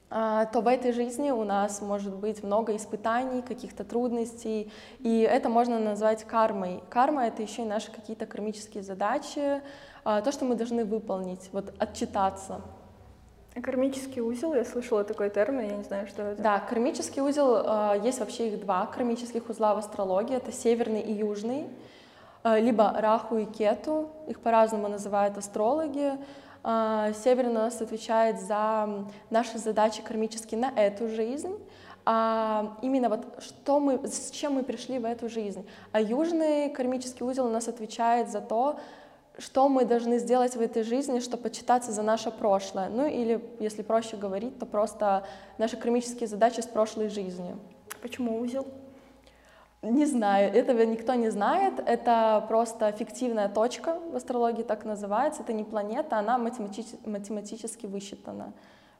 то 0.08 0.60
в 0.60 0.68
этой 0.68 0.92
жизни 0.92 1.30
у 1.30 1.42
нас 1.42 1.82
может 1.82 2.14
быть 2.14 2.44
много 2.44 2.76
испытаний, 2.76 3.42
каких-то 3.42 3.82
трудностей, 3.82 4.70
и 5.00 5.20
это 5.20 5.48
можно 5.48 5.80
назвать 5.80 6.22
кармой. 6.24 6.82
Карма— 6.88 7.26
это 7.28 7.42
еще 7.42 7.62
и 7.62 7.66
наши 7.66 7.90
какие-то 7.90 8.24
кармические 8.24 8.84
задачи, 8.84 9.62
а, 10.04 10.20
то, 10.20 10.30
что 10.30 10.44
мы 10.44 10.54
должны 10.54 10.84
выполнить, 10.84 11.48
вот 11.50 11.74
отчитаться. 11.80 12.60
Кармический 13.60 14.22
узел, 14.22 14.54
я 14.54 14.64
слышала 14.64 15.02
такой 15.02 15.30
термин, 15.30 15.68
я 15.68 15.76
не 15.76 15.82
знаю, 15.82 16.06
что 16.06 16.22
это. 16.22 16.40
Да, 16.40 16.60
кармический 16.60 17.20
узел, 17.20 17.62
а, 17.64 17.94
есть 17.94 18.20
вообще 18.20 18.50
их 18.50 18.60
два 18.60 18.86
кармических 18.86 19.48
узла 19.48 19.74
в 19.74 19.78
астрологии, 19.78 20.36
это 20.36 20.52
северный 20.52 21.00
и 21.00 21.12
южный, 21.12 21.66
либо 22.44 22.94
Раху 22.96 23.38
и 23.38 23.44
Кету, 23.44 24.10
их 24.28 24.38
по-разному 24.38 24.86
называют 24.86 25.36
астрологи. 25.36 26.12
А, 26.68 27.12
Север 27.12 27.48
нас 27.48 27.80
отвечает 27.80 28.40
за 28.40 29.06
наши 29.30 29.56
задачи 29.56 30.02
кармические 30.02 30.58
на 30.58 30.72
эту 30.74 31.08
жизнь, 31.08 31.56
а 32.04 32.76
именно 32.82 33.08
вот 33.08 33.24
что 33.40 33.78
мы, 33.78 34.04
с 34.08 34.32
чем 34.32 34.54
мы 34.54 34.64
пришли 34.64 34.98
в 34.98 35.04
эту 35.04 35.28
жизнь. 35.28 35.64
А 35.92 36.00
южный 36.00 36.68
кармический 36.70 37.24
узел 37.24 37.46
у 37.46 37.50
нас 37.50 37.68
отвечает 37.68 38.30
за 38.30 38.40
то, 38.40 38.80
что 39.38 39.68
мы 39.68 39.84
должны 39.84 40.18
сделать 40.18 40.56
в 40.56 40.60
этой 40.60 40.82
жизни, 40.82 41.20
чтобы 41.20 41.44
почитаться 41.44 41.92
за 41.92 42.02
наше 42.02 42.32
прошлое. 42.32 42.88
Ну 42.88 43.06
или, 43.06 43.40
если 43.60 43.82
проще 43.82 44.16
говорить, 44.16 44.58
то 44.58 44.66
просто 44.66 45.24
наши 45.58 45.76
кармические 45.76 46.26
задачи 46.26 46.62
с 46.62 46.66
прошлой 46.66 47.10
жизни. 47.10 47.54
Почему 48.02 48.40
узел? 48.40 48.66
Не 49.90 50.06
знаю, 50.06 50.52
этого 50.52 50.82
никто 50.82 51.14
не 51.14 51.30
знает. 51.30 51.74
Это 51.86 52.44
просто 52.48 52.90
фиктивная 52.92 53.48
точка 53.48 53.98
в 54.12 54.16
астрологии 54.16 54.62
так 54.62 54.84
называется. 54.84 55.42
Это 55.42 55.52
не 55.52 55.64
планета, 55.64 56.18
она 56.18 56.38
математически, 56.38 56.98
математически 57.06 57.86
высчитана. 57.86 58.52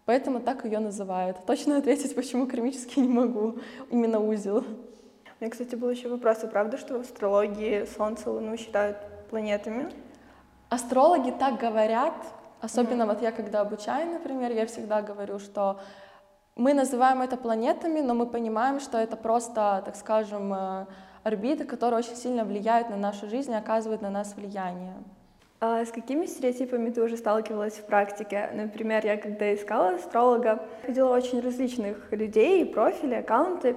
Поэтому 0.05 0.41
так 0.41 0.65
ее 0.65 0.79
называют. 0.79 1.45
Точно 1.45 1.77
ответить, 1.79 2.15
почему 2.15 2.47
кармически 2.47 3.01
не 3.01 3.09
могу. 3.09 3.59
Именно 3.91 4.21
узел. 4.21 4.59
У 4.59 5.45
меня, 5.45 5.51
кстати, 5.51 5.75
был 5.75 5.91
еще 5.91 6.09
вопрос. 6.09 6.39
А 6.45 6.47
правда, 6.47 6.79
что 6.79 6.99
в 6.99 7.01
астрологии 7.01 7.85
Солнце, 7.97 8.31
Луну 8.31 8.57
считают 8.57 8.97
планетами? 9.29 9.91
Астрологи 10.69 11.31
так 11.31 11.59
говорят. 11.59 12.15
Особенно 12.61 13.03
mm. 13.03 13.07
вот 13.07 13.23
я, 13.23 13.33
когда 13.33 13.61
обучаю, 13.61 14.13
например, 14.13 14.53
я 14.53 14.67
всегда 14.67 15.03
говорю, 15.03 15.39
что 15.39 15.79
мы 16.57 16.73
называем 16.73 17.21
это 17.21 17.37
планетами, 17.37 18.01
но 18.01 18.15
мы 18.15 18.27
понимаем, 18.27 18.81
что 18.81 18.99
это 18.99 19.17
просто, 19.17 19.83
так 19.85 19.95
скажем, 19.95 20.53
э, 20.55 20.87
орбиты, 21.23 21.65
которые 21.65 21.99
очень 21.99 22.17
сильно 22.17 22.45
влияют 22.45 22.89
на 22.89 22.97
нашу 22.97 23.29
жизнь 23.29 23.53
и 23.53 23.57
оказывают 23.57 24.01
на 24.01 24.11
нас 24.11 24.35
влияние. 24.37 24.95
А 25.61 25.85
с 25.85 25.91
какими 25.91 26.27
стереотипами 26.27 26.91
ты 26.91 27.03
уже 27.03 27.17
сталкивалась 27.17 27.75
в 27.75 27.85
практике? 27.85 28.51
Например, 28.55 29.05
я 29.05 29.17
когда 29.17 29.55
искала 29.55 29.91
астролога, 29.91 30.63
видела 30.87 31.15
очень 31.15 31.41
различных 31.41 32.11
людей, 32.11 32.65
профили, 32.65 33.15
аккаунты, 33.15 33.77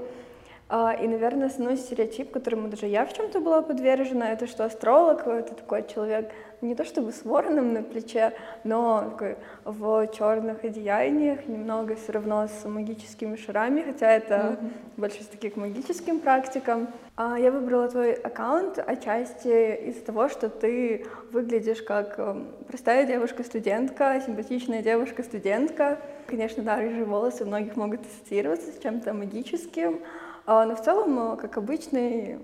а, 0.69 0.93
и, 0.93 1.07
наверное, 1.07 1.47
основной 1.47 1.77
стереотип, 1.77 2.31
которому 2.31 2.69
даже 2.69 2.85
я 2.85 3.05
в 3.05 3.13
чем-то 3.13 3.39
была 3.39 3.61
подвержена, 3.61 4.31
это 4.31 4.45
что 4.45 4.65
астролог— 4.65 5.25
это 5.27 5.55
такой 5.55 5.85
человек 5.87 6.31
не 6.61 6.75
то 6.75 6.83
чтобы 6.83 7.11
с 7.11 7.23
вороном 7.23 7.73
на 7.73 7.83
плече, 7.83 8.33
но 8.63 9.17
в 9.65 10.07
черных 10.07 10.63
одеяниях, 10.63 11.47
немного 11.47 11.95
все 11.95 12.11
равно 12.13 12.47
с 12.47 12.67
магическими 12.67 13.35
шарами, 13.35 13.81
хотя 13.81 14.11
это 14.11 14.35
mm-hmm. 14.35 14.71
больше 14.97 15.19
все-таки 15.19 15.49
к 15.49 15.55
магическим 15.55 16.19
практикам. 16.19 16.87
А 17.15 17.37
я 17.37 17.51
выбрала 17.51 17.89
твой 17.89 18.13
аккаунт 18.13 18.79
отчасти 18.79 19.89
из-за 19.89 20.05
того, 20.05 20.29
что 20.29 20.49
ты 20.49 21.05
выглядишь 21.31 21.81
как 21.81 22.17
эм, 22.17 22.47
простая 22.67 23.05
девушка-студентка, 23.05 24.21
симпатичная 24.25 24.81
девушка-студентка. 24.81 25.99
Конечно, 26.27 26.63
да, 26.63 26.77
рыжие 26.77 27.05
волосы 27.05 27.43
у 27.43 27.47
многих 27.47 27.75
могут 27.75 28.01
ассоциироваться 28.01 28.71
с 28.71 28.81
чем-то 28.81 29.13
магическим, 29.13 29.99
а, 30.45 30.65
но 30.65 30.75
в 30.75 30.81
целом, 30.81 31.33
э, 31.33 31.37
как 31.37 31.57
обычный, 31.57 32.39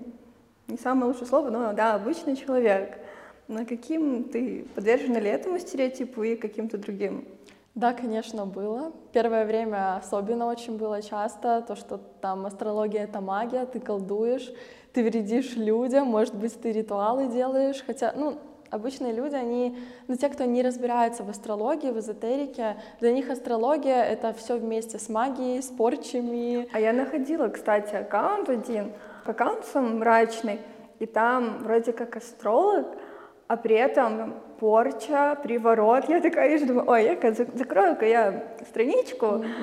не 0.68 0.78
самое 0.78 1.06
лучшее 1.06 1.26
слово, 1.26 1.50
но 1.50 1.72
да, 1.72 1.94
обычный 1.94 2.36
человек. 2.36 2.98
На 3.48 3.64
каким 3.64 4.24
ты 4.24 4.66
подвержена 4.74 5.20
ли 5.20 5.30
этому 5.30 5.58
стереотипу 5.58 6.22
и 6.24 6.34
каким-то 6.34 6.78
другим? 6.78 7.24
Да, 7.76 7.92
конечно, 7.92 8.46
было. 8.46 8.92
Первое 9.12 9.44
время 9.44 9.96
особенно 9.96 10.46
очень 10.46 10.78
было 10.78 11.00
часто, 11.02 11.62
то, 11.62 11.76
что 11.76 12.00
там 12.20 12.46
астрология— 12.46 13.04
это 13.04 13.20
магия, 13.20 13.66
ты 13.66 13.78
колдуешь, 13.78 14.50
ты 14.92 15.04
вредишь 15.04 15.56
людям, 15.56 16.08
может 16.08 16.34
быть, 16.34 16.60
ты 16.60 16.72
ритуалы 16.72 17.28
делаешь, 17.28 17.84
хотя, 17.86 18.14
ну, 18.16 18.38
обычные 18.70 19.12
люди, 19.12 19.34
они, 19.34 19.78
ну, 20.08 20.16
те, 20.16 20.28
кто 20.28 20.44
не 20.44 20.62
разбирается 20.62 21.22
в 21.22 21.28
астрологии, 21.28 21.90
в 21.90 21.98
эзотерике, 21.98 22.76
для 22.98 23.12
них 23.12 23.30
астрология— 23.30 24.02
это 24.04 24.32
все 24.32 24.56
вместе 24.56 24.98
с 24.98 25.08
магией, 25.08 25.62
с 25.62 25.66
порчами. 25.66 26.66
А 26.72 26.80
я 26.80 26.92
находила, 26.92 27.48
кстати, 27.48 27.94
аккаунт 27.94 28.48
один, 28.48 28.92
аккаунт 29.24 29.66
сам 29.66 29.98
мрачный, 29.98 30.60
и 30.98 31.06
там 31.06 31.58
вроде 31.62 31.92
как 31.92 32.16
астролог, 32.16 32.86
а 33.48 33.56
при 33.56 33.76
этом 33.76 34.34
порча, 34.58 35.38
приворот. 35.42 36.08
Я 36.08 36.20
такая 36.20 36.48
вижу, 36.48 36.66
думаю, 36.66 36.88
ой, 36.88 37.04
я 37.04 37.32
закрою-ка 37.32 38.06
я 38.06 38.44
страничку. 38.68 39.44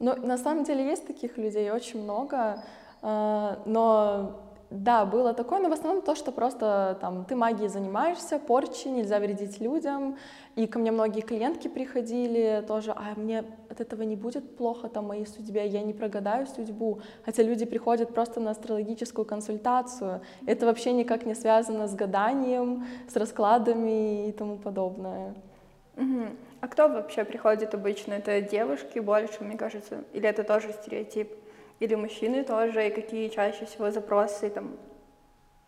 Ну, 0.00 0.14
на 0.16 0.36
самом 0.36 0.64
деле 0.64 0.84
есть 0.84 1.06
таких 1.06 1.38
людей 1.38 1.70
очень 1.70 2.02
много, 2.02 2.62
а, 3.00 3.58
но 3.64 4.43
да, 4.74 5.04
было 5.04 5.34
такое, 5.34 5.60
но 5.60 5.68
в 5.68 5.72
основном 5.72 6.02
то, 6.02 6.16
что 6.16 6.32
просто 6.32 6.98
там 7.00 7.24
ты 7.24 7.36
магией 7.36 7.68
занимаешься, 7.68 8.38
порчи, 8.38 8.88
нельзя 8.88 9.20
вредить 9.20 9.60
людям. 9.60 10.16
И 10.56 10.66
ко 10.66 10.78
мне 10.78 10.90
многие 10.90 11.20
клиентки 11.20 11.68
приходили 11.68 12.64
тоже, 12.66 12.92
а 12.92 13.14
мне 13.16 13.44
от 13.70 13.80
этого 13.80 14.02
не 14.02 14.16
будет 14.16 14.56
плохо 14.56 14.88
там 14.88 15.06
моей 15.06 15.26
судьбе, 15.26 15.66
я 15.66 15.82
не 15.82 15.92
прогадаю 15.92 16.46
судьбу. 16.46 17.00
Хотя 17.24 17.42
люди 17.42 17.64
приходят 17.64 18.12
просто 18.12 18.40
на 18.40 18.50
астрологическую 18.50 19.24
консультацию. 19.24 20.20
Это 20.46 20.66
вообще 20.66 20.92
никак 20.92 21.24
не 21.24 21.34
связано 21.34 21.86
с 21.86 21.94
гаданием, 21.94 22.84
с 23.08 23.16
раскладами 23.16 24.28
и 24.28 24.32
тому 24.32 24.56
подобное. 24.56 25.34
Угу. 25.96 26.24
А 26.60 26.68
кто 26.68 26.88
вообще 26.88 27.24
приходит 27.24 27.74
обычно? 27.74 28.14
Это 28.14 28.40
девушки 28.40 28.98
больше, 28.98 29.44
мне 29.44 29.56
кажется, 29.56 30.04
или 30.12 30.28
это 30.28 30.42
тоже 30.42 30.72
стереотип? 30.72 31.30
Или 31.84 31.96
мужчины 31.96 32.44
тоже, 32.44 32.86
и 32.86 32.90
какие 32.90 33.28
чаще 33.28 33.66
всего 33.66 33.90
запросы 33.90 34.48
там? 34.48 34.78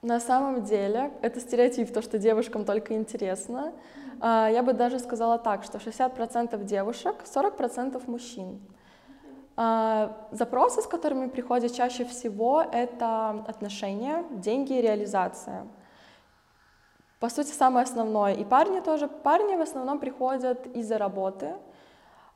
На 0.01 0.19
самом 0.19 0.65
деле, 0.65 1.13
это 1.21 1.41
стереотип, 1.41 1.93
то, 1.93 2.01
что 2.01 2.19
девушкам 2.19 2.65
только 2.65 2.95
интересно. 2.95 3.75
А, 4.21 4.49
я 4.49 4.63
бы 4.63 4.73
даже 4.73 4.99
сказала 4.99 5.37
так, 5.37 5.63
что 5.63 5.77
60% 5.77 6.65
девушек, 6.65 7.17
40% 7.25 8.03
мужчин. 8.07 8.61
А, 9.57 10.27
запросы, 10.31 10.81
с 10.81 10.87
которыми 10.87 11.29
приходят 11.29 11.75
чаще 11.75 12.07
всего, 12.07 12.63
это 12.63 13.45
отношения, 13.47 14.25
деньги 14.31 14.73
и 14.73 14.81
реализация. 14.81 15.67
По 17.21 17.29
сути, 17.29 17.51
самое 17.51 17.85
основное. 17.85 18.33
И 18.33 18.45
парни 18.45 18.81
тоже. 18.81 19.07
Парни 19.07 19.55
в 19.57 19.61
основном 19.61 19.99
приходят 19.99 20.67
из-за 20.69 20.97
работы, 20.97 21.57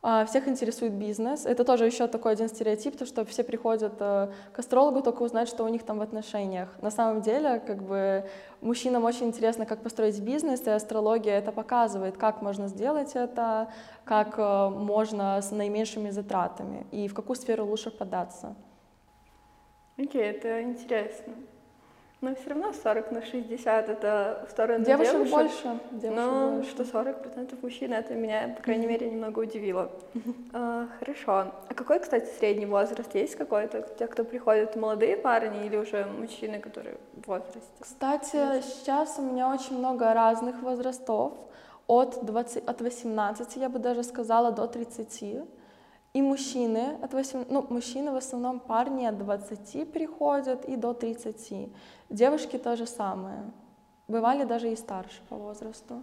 всех 0.03 0.49
интересует 0.49 0.95
бизнес. 0.95 1.45
Это 1.45 1.63
тоже 1.63 1.85
еще 1.85 2.07
такой 2.07 2.33
один 2.33 2.49
стереотип, 2.49 2.97
то, 2.97 3.05
что 3.05 3.25
все 3.27 3.45
приходят 3.45 3.93
э, 4.01 4.33
к 4.53 4.59
астрологу 4.59 5.03
только 5.03 5.23
узнать, 5.23 5.47
что 5.49 5.65
у 5.65 5.69
них 5.69 5.83
там 5.83 5.99
в 5.99 6.03
отношениях. 6.03 6.69
На 6.81 6.91
самом 6.91 7.21
деле, 7.21 7.61
как 7.61 7.83
бы 7.83 8.25
мужчинам 8.63 9.05
очень 9.05 9.27
интересно, 9.27 9.67
как 9.67 9.83
построить 9.83 10.19
бизнес, 10.21 10.67
и 10.67 10.71
астрология 10.71 11.39
это 11.39 11.53
показывает, 11.53 12.17
как 12.17 12.41
можно 12.41 12.69
сделать 12.69 13.15
это, 13.15 13.69
как 14.05 14.39
э, 14.39 14.69
можно 14.71 15.39
с 15.43 15.51
наименьшими 15.51 16.09
затратами 16.09 16.87
и 16.93 17.07
в 17.07 17.13
какую 17.13 17.37
сферу 17.37 17.67
лучше 17.67 17.91
податься. 17.91 18.57
Окей, 19.99 20.23
okay, 20.23 20.31
это 20.31 20.63
интересно. 20.63 21.35
Но 22.21 22.35
все 22.35 22.51
равно 22.51 22.73
40 22.73 23.13
на 23.13 23.23
60 23.23 23.89
это 23.89 24.45
в 24.47 24.51
сторону 24.51 24.85
девушек. 24.85 25.13
девушек 25.13 25.33
больше. 25.33 25.81
Девушек 25.91 26.17
но 26.17 26.51
больше. 26.51 26.71
что 26.71 26.85
40 26.85 27.23
процентов 27.23 27.63
мужчин, 27.63 27.95
это 27.95 28.15
меня, 28.15 28.55
по 28.57 28.63
крайней 28.63 28.87
мере, 28.87 29.11
немного 29.11 29.41
удивило. 29.41 29.91
А, 30.53 30.87
хорошо. 30.99 31.53
А 31.69 31.75
какой, 31.75 31.99
кстати, 31.99 32.29
средний 32.39 32.67
возраст? 32.67 33.15
Есть 33.15 33.37
какой-то? 33.37 33.83
Те, 33.99 34.07
кто 34.07 34.25
приходят, 34.25 34.77
молодые 34.77 35.17
парни 35.17 35.67
или 35.67 35.77
уже 35.77 36.05
мужчины, 36.05 36.61
которые 36.61 36.97
в 37.15 37.27
возрасте? 37.27 37.61
Кстати, 37.79 38.61
сейчас 38.61 39.19
у 39.19 39.23
меня 39.23 39.51
очень 39.51 39.79
много 39.79 40.13
разных 40.13 40.63
возрастов. 40.63 41.33
От, 41.87 42.25
20, 42.25 42.69
от 42.69 42.81
18, 42.83 43.57
я 43.57 43.69
бы 43.69 43.79
даже 43.79 44.03
сказала, 44.03 44.53
до 44.53 44.67
30. 44.67 45.43
И 46.13 46.23
мужчины, 46.23 46.99
от 47.03 47.13
8, 47.13 47.45
ну, 47.49 47.65
мужчины 47.71 48.11
в 48.11 48.17
основном 48.17 48.59
парни 48.59 49.05
от 49.05 49.19
20 49.19 49.93
приходят 49.93 50.65
и 50.65 50.77
до 50.77 50.93
30. 50.93 51.69
Девушки 52.09 52.59
то 52.59 52.77
же 52.77 52.87
самое. 52.87 53.45
Бывали 54.09 54.45
даже 54.45 54.73
и 54.73 54.77
старше 54.77 55.21
по 55.29 55.37
возрасту. 55.37 56.03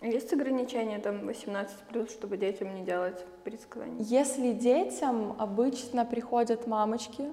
Есть 0.00 0.32
ограничения 0.32 0.98
там 0.98 1.26
18 1.26 1.76
плюс, 1.90 2.10
чтобы 2.10 2.38
детям 2.38 2.74
не 2.74 2.82
делать 2.82 3.24
предсказания? 3.44 3.96
Если 4.00 4.52
детям 4.52 5.36
обычно 5.38 6.06
приходят 6.06 6.66
мамочки, 6.66 7.32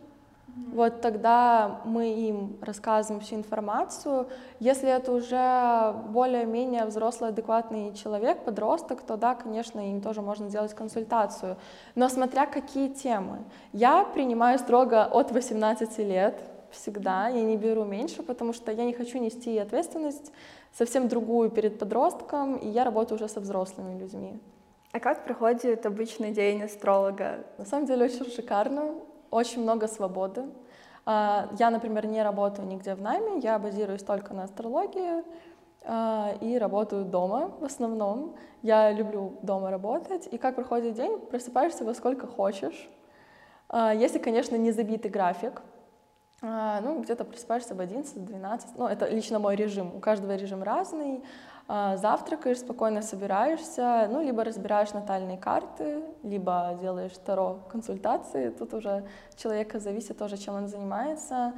вот 0.73 1.01
тогда 1.01 1.81
мы 1.85 2.13
им 2.13 2.57
рассказываем 2.61 3.21
всю 3.21 3.35
информацию. 3.35 4.27
Если 4.59 4.89
это 4.89 5.11
уже 5.11 5.95
более-менее 6.09 6.85
взрослый, 6.85 7.29
адекватный 7.29 7.93
человек, 7.93 8.43
подросток, 8.43 9.01
то 9.01 9.17
да, 9.17 9.35
конечно, 9.35 9.79
им 9.79 10.01
тоже 10.01 10.21
можно 10.21 10.49
сделать 10.49 10.73
консультацию. 10.73 11.57
Но 11.95 12.09
смотря 12.09 12.45
какие 12.45 12.89
темы. 12.89 13.39
Я 13.73 14.03
принимаю 14.03 14.59
строго 14.59 15.05
от 15.05 15.31
18 15.31 15.97
лет 15.99 16.41
всегда, 16.71 17.27
я 17.27 17.43
не 17.43 17.57
беру 17.57 17.83
меньше, 17.83 18.23
потому 18.23 18.53
что 18.53 18.71
я 18.71 18.85
не 18.85 18.93
хочу 18.93 19.19
нести 19.19 19.57
ответственность 19.57 20.31
совсем 20.73 21.07
другую 21.07 21.49
перед 21.49 21.79
подростком, 21.79 22.55
и 22.55 22.67
я 22.67 22.85
работаю 22.85 23.17
уже 23.17 23.27
со 23.27 23.41
взрослыми 23.41 23.99
людьми. 23.99 24.39
А 24.93 24.99
как 24.99 25.23
проходит 25.25 25.85
обычный 25.85 26.31
день 26.31 26.63
астролога? 26.63 27.45
На 27.57 27.65
самом 27.65 27.85
деле 27.85 28.05
очень 28.05 28.29
шикарно 28.31 28.95
очень 29.31 29.63
много 29.63 29.87
свободы. 29.87 30.45
А, 31.05 31.49
я, 31.57 31.69
например, 31.71 32.05
не 32.05 32.21
работаю 32.21 32.67
нигде 32.67 32.93
в 32.93 33.01
найме, 33.01 33.39
я 33.39 33.57
базируюсь 33.57 34.03
только 34.03 34.33
на 34.33 34.43
астрологии 34.43 35.23
а, 35.83 36.33
и 36.41 36.57
работаю 36.57 37.05
дома 37.05 37.51
в 37.59 37.63
основном. 37.63 38.35
Я 38.61 38.91
люблю 38.91 39.39
дома 39.41 39.71
работать, 39.71 40.27
и 40.31 40.37
как 40.37 40.55
проходит 40.55 40.93
день, 40.93 41.19
просыпаешься 41.19 41.83
во 41.83 41.93
сколько 41.93 42.27
хочешь. 42.27 42.89
А, 43.69 43.93
если, 43.93 44.19
конечно, 44.19 44.55
не 44.55 44.71
забитый 44.71 45.09
график, 45.09 45.61
ну, 46.43 46.99
где-то 47.03 47.23
просыпаешься 47.23 47.75
в 47.75 47.79
11-12, 47.79 48.69
ну, 48.75 48.87
это 48.87 49.07
лично 49.07 49.37
мой 49.37 49.55
режим, 49.55 49.95
у 49.95 49.99
каждого 49.99 50.35
режим 50.35 50.63
разный, 50.63 51.23
завтракаешь, 51.67 52.59
спокойно 52.59 53.01
собираешься, 53.01 54.07
ну, 54.11 54.21
либо 54.21 54.43
разбираешь 54.43 54.91
натальные 54.91 55.37
карты, 55.37 56.01
либо 56.23 56.77
делаешь 56.81 57.13
таро 57.25 57.59
консультации, 57.69 58.49
тут 58.49 58.73
уже 58.73 59.05
человека 59.37 59.79
зависит 59.79 60.17
тоже, 60.17 60.37
чем 60.37 60.55
он 60.55 60.67
занимается. 60.67 61.53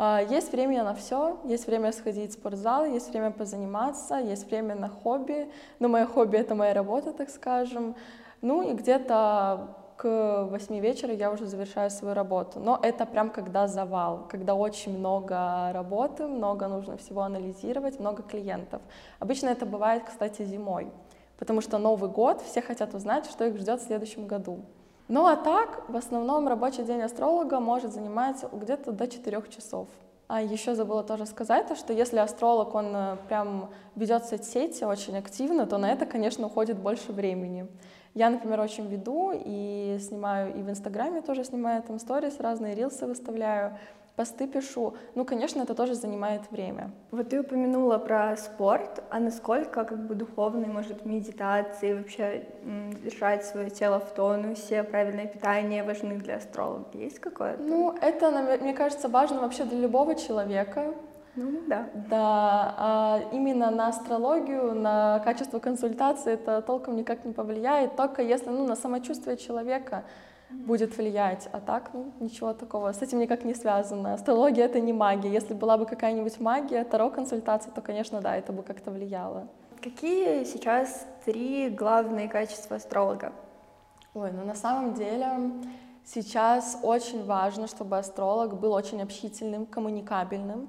А, 0.00 0.22
есть 0.22 0.52
время 0.52 0.84
на 0.84 0.94
все, 0.94 1.40
есть 1.44 1.66
время 1.66 1.90
сходить 1.90 2.30
в 2.30 2.34
спортзал, 2.34 2.84
есть 2.84 3.10
время 3.10 3.32
позаниматься, 3.32 4.14
есть 4.14 4.48
время 4.48 4.76
на 4.76 4.88
хобби, 4.88 5.50
но 5.80 5.88
мое 5.88 6.06
хобби— 6.06 6.36
это 6.38 6.54
моя 6.54 6.72
работа, 6.72 7.12
так 7.12 7.28
скажем. 7.30 7.96
Ну 8.40 8.62
и 8.62 8.74
где-то 8.74 9.76
к 9.98 10.46
8 10.50 10.78
вечера 10.78 11.12
я 11.12 11.30
уже 11.30 11.46
завершаю 11.46 11.90
свою 11.90 12.14
работу. 12.14 12.60
Но 12.60 12.78
это 12.80 13.04
прям 13.04 13.30
когда 13.30 13.66
завал, 13.66 14.26
когда 14.30 14.54
очень 14.54 14.96
много 14.96 15.72
работы, 15.72 16.26
много 16.26 16.68
нужно 16.68 16.96
всего 16.96 17.22
анализировать, 17.22 17.98
много 17.98 18.22
клиентов. 18.22 18.80
Обычно 19.18 19.48
это 19.48 19.66
бывает, 19.66 20.04
кстати, 20.06 20.44
зимой, 20.44 20.86
потому 21.38 21.60
что 21.60 21.78
Новый 21.78 22.08
год, 22.10 22.40
все 22.42 22.62
хотят 22.62 22.94
узнать, 22.94 23.26
что 23.26 23.44
их 23.44 23.58
ждет 23.58 23.80
в 23.80 23.86
следующем 23.86 24.28
году. 24.28 24.60
Ну 25.08 25.26
а 25.26 25.36
так, 25.36 25.88
в 25.88 25.96
основном 25.96 26.46
рабочий 26.46 26.84
день 26.84 27.02
астролога 27.02 27.58
может 27.60 27.92
занимать 27.92 28.44
где-то 28.52 28.92
до 28.92 29.08
4 29.08 29.42
часов. 29.50 29.88
А 30.28 30.42
еще 30.42 30.74
забыла 30.74 31.02
тоже 31.02 31.24
сказать, 31.26 31.66
то, 31.68 31.74
что 31.74 31.92
если 31.94 32.18
астролог, 32.18 32.74
он 32.74 32.94
э, 32.94 33.16
прям 33.28 33.70
ведет 33.96 34.26
соцсети 34.26 34.84
очень 34.84 35.16
активно, 35.16 35.66
то 35.66 35.78
на 35.78 35.90
это, 35.90 36.04
конечно, 36.04 36.46
уходит 36.46 36.78
больше 36.78 37.12
времени. 37.12 37.66
Я, 38.18 38.30
например, 38.30 38.60
очень 38.60 38.88
веду 38.88 39.32
и 39.32 39.96
снимаю, 40.00 40.52
и 40.52 40.60
в 40.60 40.68
Инстаграме 40.68 41.22
тоже 41.22 41.44
снимаю 41.44 41.84
там 41.84 42.00
сторис, 42.00 42.40
разные 42.40 42.74
рилсы 42.74 43.06
выставляю, 43.06 43.78
посты 44.16 44.48
пишу. 44.48 44.94
Ну, 45.14 45.24
конечно, 45.24 45.62
это 45.62 45.74
тоже 45.74 45.94
занимает 45.94 46.50
время. 46.50 46.90
Вот 47.12 47.28
ты 47.28 47.38
упомянула 47.38 47.98
про 47.98 48.36
спорт, 48.36 49.04
а 49.10 49.20
насколько 49.20 49.84
как 49.84 50.04
бы 50.08 50.16
духовный, 50.16 50.66
может, 50.66 51.06
медитации, 51.06 51.94
вообще 51.94 52.44
держать 53.04 53.44
свое 53.44 53.70
тело 53.70 54.00
в 54.00 54.12
тонусе, 54.12 54.82
правильное 54.82 55.26
питание 55.26 55.84
важны 55.84 56.16
для 56.16 56.38
астролога? 56.38 56.86
Есть 56.94 57.20
какое-то? 57.20 57.62
Ну, 57.62 57.96
это, 58.02 58.58
мне 58.60 58.74
кажется, 58.74 59.08
важно 59.08 59.42
вообще 59.42 59.62
для 59.62 59.78
любого 59.78 60.16
человека, 60.16 60.92
ну 61.44 61.60
да. 61.66 61.88
Да, 62.10 62.74
а 62.78 63.20
именно 63.32 63.70
на 63.70 63.88
астрологию, 63.88 64.74
на 64.74 65.20
качество 65.20 65.58
консультации 65.58 66.32
это 66.32 66.62
толком 66.62 66.96
никак 66.96 67.24
не 67.24 67.32
повлияет, 67.32 67.96
только 67.96 68.22
если 68.22 68.50
ну, 68.50 68.66
на 68.66 68.76
самочувствие 68.76 69.36
человека 69.36 70.04
будет 70.50 70.96
влиять, 70.96 71.48
а 71.52 71.60
так 71.60 71.90
ну, 71.92 72.12
ничего 72.20 72.54
такого 72.54 72.92
с 72.92 73.02
этим 73.02 73.18
никак 73.18 73.44
не 73.44 73.54
связано. 73.54 74.14
Астрология 74.14 74.64
это 74.64 74.80
не 74.80 74.92
магия. 74.92 75.30
Если 75.30 75.54
была 75.54 75.76
бы 75.76 75.86
какая-нибудь 75.86 76.40
магия, 76.40 76.84
таро 76.84 77.10
консультация, 77.10 77.72
то, 77.72 77.80
конечно, 77.80 78.20
да, 78.20 78.36
это 78.36 78.52
бы 78.52 78.62
как-то 78.62 78.90
влияло. 78.90 79.46
Какие 79.82 80.44
сейчас 80.44 81.06
три 81.24 81.68
главные 81.70 82.28
качества 82.28 82.76
астролога? 82.76 83.32
Ой, 84.14 84.32
ну 84.32 84.44
на 84.44 84.54
самом 84.54 84.94
деле 84.94 85.28
сейчас 86.04 86.78
очень 86.82 87.24
важно, 87.24 87.66
чтобы 87.66 87.98
астролог 87.98 88.58
был 88.58 88.72
очень 88.72 89.02
общительным, 89.02 89.66
коммуникабельным, 89.66 90.68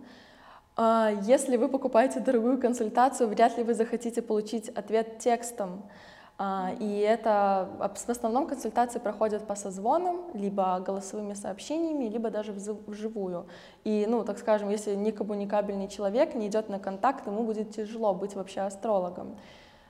если 1.24 1.58
вы 1.58 1.68
покупаете 1.68 2.20
дорогую 2.20 2.60
консультацию, 2.60 3.28
вряд 3.30 3.58
ли 3.58 3.64
вы 3.64 3.74
захотите 3.74 4.22
получить 4.22 4.70
ответ 4.70 5.20
текстом. 5.20 5.84
А, 6.42 6.72
и 6.80 7.00
это 7.00 7.68
в 7.78 8.10
основном 8.10 8.48
консультации 8.48 9.00
проходят 9.00 9.46
по 9.46 9.56
созвонам, 9.56 10.22
либо 10.34 10.80
голосовыми 10.80 11.34
сообщениями, 11.34 12.06
либо 12.06 12.30
даже 12.30 12.54
вживую. 12.54 13.48
И, 13.84 14.06
ну, 14.08 14.24
так 14.24 14.40
скажем, 14.40 14.70
если 14.70 14.96
ни 14.96 15.12
коммуникабельный 15.12 15.90
человек 15.90 16.36
не 16.36 16.48
идет 16.48 16.70
на 16.70 16.80
контакт, 16.80 17.28
ему 17.28 17.44
будет 17.44 17.76
тяжело 17.76 18.14
быть 18.14 18.36
вообще 18.36 18.62
астрологом. 18.62 19.38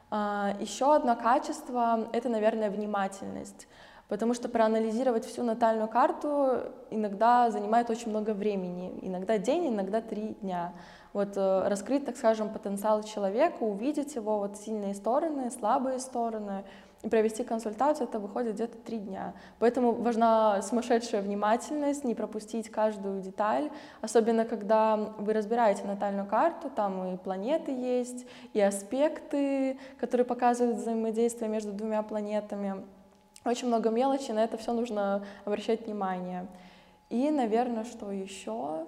А, 0.10 0.56
Еще 0.60 0.92
одно 0.96 1.16
качество— 1.16 2.10
это, 2.14 2.30
наверное, 2.30 2.72
внимательность. 2.72 3.68
Потому 4.10 4.34
что 4.34 4.50
проанализировать 4.50 5.26
всю 5.26 5.44
натальную 5.44 5.88
карту 5.88 6.64
иногда 6.90 7.50
занимает 7.52 7.90
очень 7.90 8.10
много 8.10 8.34
времени. 8.34 9.00
Иногда 9.02 9.38
день, 9.38 9.70
иногда 9.70 10.02
три 10.02 10.36
дня 10.42 10.74
вот 11.14 11.38
э, 11.38 11.68
раскрыть, 11.68 12.06
так 12.06 12.18
скажем, 12.18 12.50
потенциал 12.50 13.04
человека, 13.04 13.64
увидеть 13.64 14.16
его 14.16 14.40
вот 14.40 14.58
сильные 14.58 14.94
стороны, 14.94 15.50
слабые 15.52 16.00
стороны, 16.00 16.64
и 17.02 17.08
провести 17.08 17.44
консультацию, 17.44 18.08
это 18.08 18.20
выходит 18.20 18.56
где-то 18.56 18.78
три 18.78 18.98
дня. 18.98 19.34
Поэтому 19.60 19.94
важна 19.94 20.62
сумасшедшая 20.62 21.22
внимательность, 21.22 22.04
не 22.04 22.14
пропустить 22.14 22.70
каждую 22.70 23.22
деталь, 23.22 23.72
особенно 24.02 24.44
когда 24.44 24.98
вы 24.98 25.34
разбираете 25.34 25.86
натальную 25.86 26.28
карту, 26.28 26.70
там 26.70 27.14
и 27.14 27.18
планеты 27.18 27.72
есть, 27.72 28.26
и 28.54 28.60
аспекты, 28.60 29.80
которые 29.98 30.26
показывают 30.26 30.78
взаимодействие 30.78 31.50
между 31.50 31.72
двумя 31.72 32.04
планетами. 32.04 32.84
Очень 33.46 33.68
много 33.68 33.90
мелочи, 33.90 34.32
на 34.32 34.44
это 34.44 34.58
все 34.58 34.74
нужно 34.74 35.24
обращать 35.46 35.86
внимание. 35.86 36.48
И, 37.10 37.32
наверное, 37.32 37.86
что 37.86 38.12
еще? 38.12 38.86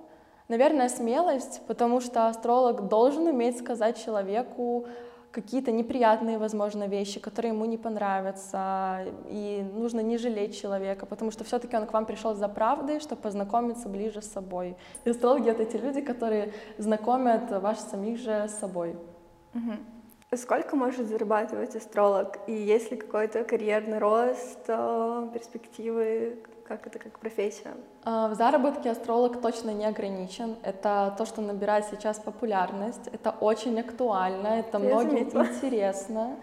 Наверное, 0.47 0.89
смелость, 0.89 1.61
потому 1.67 2.01
что 2.01 2.27
астролог 2.27 2.89
должен 2.89 3.27
уметь 3.27 3.57
сказать 3.57 4.03
человеку 4.03 4.85
какие-то 5.31 5.71
неприятные, 5.71 6.37
возможно, 6.37 6.87
вещи, 6.87 7.19
которые 7.19 7.53
ему 7.53 7.65
не 7.65 7.77
понравятся, 7.77 9.05
и 9.29 9.65
нужно 9.73 10.01
не 10.01 10.17
жалеть 10.17 10.59
человека, 10.59 11.05
потому 11.05 11.31
что 11.31 11.43
все-таки 11.43 11.77
он 11.77 11.85
к 11.85 11.93
вам 11.93 12.05
пришел 12.05 12.35
за 12.35 12.49
правдой, 12.49 12.99
чтобы 12.99 13.21
познакомиться 13.21 13.87
ближе 13.87 14.21
с 14.21 14.31
собой. 14.31 14.75
И 15.05 15.09
астрологи— 15.09 15.49
это 15.51 15.65
те 15.65 15.77
люди, 15.77 16.01
которые 16.01 16.53
знакомят 16.77 17.49
вас 17.49 17.89
самих 17.89 18.19
же 18.19 18.47
с 18.47 18.59
собой. 18.59 18.97
Угу. 19.53 20.00
Сколько 20.33 20.77
может 20.77 21.07
зарабатывать 21.07 21.75
астролог? 21.75 22.39
И 22.47 22.53
есть 22.53 22.89
ли 22.89 22.95
какой-то 22.95 23.43
карьерный 23.43 23.97
рост, 23.97 24.59
э, 24.65 25.27
перспективы 25.33 26.37
как 26.65 26.87
это 26.87 26.99
как 26.99 27.19
профессия? 27.19 27.73
А, 28.05 28.29
в 28.29 28.35
заработке 28.35 28.89
астролог 28.89 29.41
точно 29.41 29.71
не 29.71 29.85
ограничен. 29.85 30.55
Это 30.63 31.13
то, 31.17 31.25
что 31.25 31.41
набирает 31.41 31.83
сейчас 31.91 32.17
популярность. 32.17 33.07
Это 33.11 33.31
очень 33.41 33.77
актуально, 33.77 34.59
это 34.59 34.77
Я 34.77 34.85
многим 34.85 35.09
заметила. 35.09 35.43
интересно. 35.47 36.37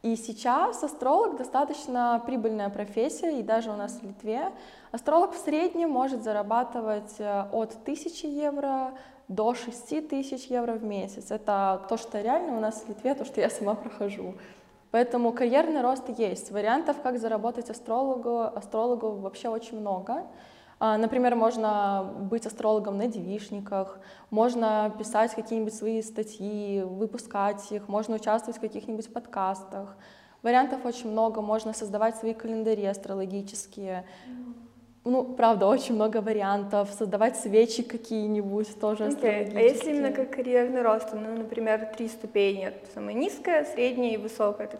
И 0.00 0.16
сейчас 0.16 0.82
астролог 0.82 1.36
достаточно 1.36 2.22
прибыльная 2.24 2.70
профессия, 2.70 3.40
и 3.40 3.42
даже 3.42 3.70
у 3.70 3.76
нас 3.76 4.00
в 4.00 4.02
Литве 4.02 4.52
астролог 4.90 5.34
в 5.34 5.38
среднем 5.38 5.90
может 5.90 6.22
зарабатывать 6.22 7.16
э, 7.18 7.44
от 7.52 7.72
1000 7.82 8.26
евро 8.26 8.94
до 9.28 9.54
6 9.54 10.08
тысяч 10.08 10.46
евро 10.46 10.74
в 10.74 10.84
месяц. 10.84 11.30
Это 11.30 11.84
то, 11.88 11.96
что 11.96 12.20
реально 12.20 12.56
у 12.56 12.60
нас 12.60 12.82
в 12.82 12.88
Литве, 12.88 13.14
то, 13.14 13.24
что 13.24 13.40
я 13.40 13.50
сама 13.50 13.74
прохожу. 13.74 14.34
Поэтому 14.90 15.32
карьерный 15.32 15.82
рост 15.82 16.08
есть. 16.18 16.50
Вариантов, 16.50 16.96
как 17.02 17.18
заработать 17.18 17.70
астрологу, 17.70 18.42
астрологу 18.42 19.10
вообще 19.10 19.48
очень 19.48 19.80
много. 19.80 20.26
А, 20.78 20.98
например, 20.98 21.34
можно 21.34 22.14
быть 22.30 22.46
астрологом 22.46 22.98
на 22.98 23.06
девишниках, 23.06 23.98
можно 24.30 24.94
писать 24.98 25.34
какие-нибудь 25.34 25.74
свои 25.74 26.02
статьи, 26.02 26.82
выпускать 26.82 27.72
их, 27.72 27.88
можно 27.88 28.16
участвовать 28.16 28.58
в 28.58 28.60
каких-нибудь 28.60 29.12
подкастах. 29.12 29.96
Вариантов 30.42 30.84
очень 30.84 31.10
много, 31.10 31.40
можно 31.40 31.72
создавать 31.72 32.16
свои 32.16 32.34
календари 32.34 32.84
астрологические 32.84 34.04
ну, 35.04 35.24
правда, 35.24 35.66
очень 35.66 35.94
много 35.94 36.22
вариантов, 36.22 36.90
создавать 36.98 37.36
свечи 37.36 37.82
какие-нибудь 37.82 38.80
тоже 38.80 39.04
okay. 39.04 39.52
А 39.54 39.60
если 39.60 39.90
именно 39.90 40.12
как 40.12 40.30
карьерный 40.30 40.80
рост, 40.80 41.08
ну, 41.12 41.36
например, 41.36 41.90
три 41.96 42.08
ступени, 42.08 42.72
самая 42.94 43.14
низкая, 43.14 43.64
средняя 43.64 44.14
и 44.14 44.16
высокая? 44.16 44.66
Это 44.66 44.78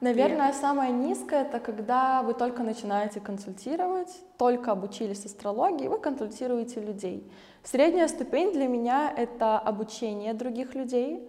Наверное, 0.00 0.52
самая 0.52 0.92
низкая 0.92 1.44
это 1.44 1.60
когда 1.60 2.22
вы 2.22 2.34
только 2.34 2.62
начинаете 2.62 3.20
консультировать, 3.20 4.14
только 4.36 4.72
обучились 4.72 5.24
астрологии, 5.24 5.88
вы 5.88 5.98
консультируете 5.98 6.80
людей. 6.80 7.28
Средняя 7.62 8.06
ступень 8.08 8.52
для 8.52 8.68
меня 8.68 9.12
это 9.16 9.58
обучение 9.58 10.34
других 10.34 10.74
людей, 10.74 11.26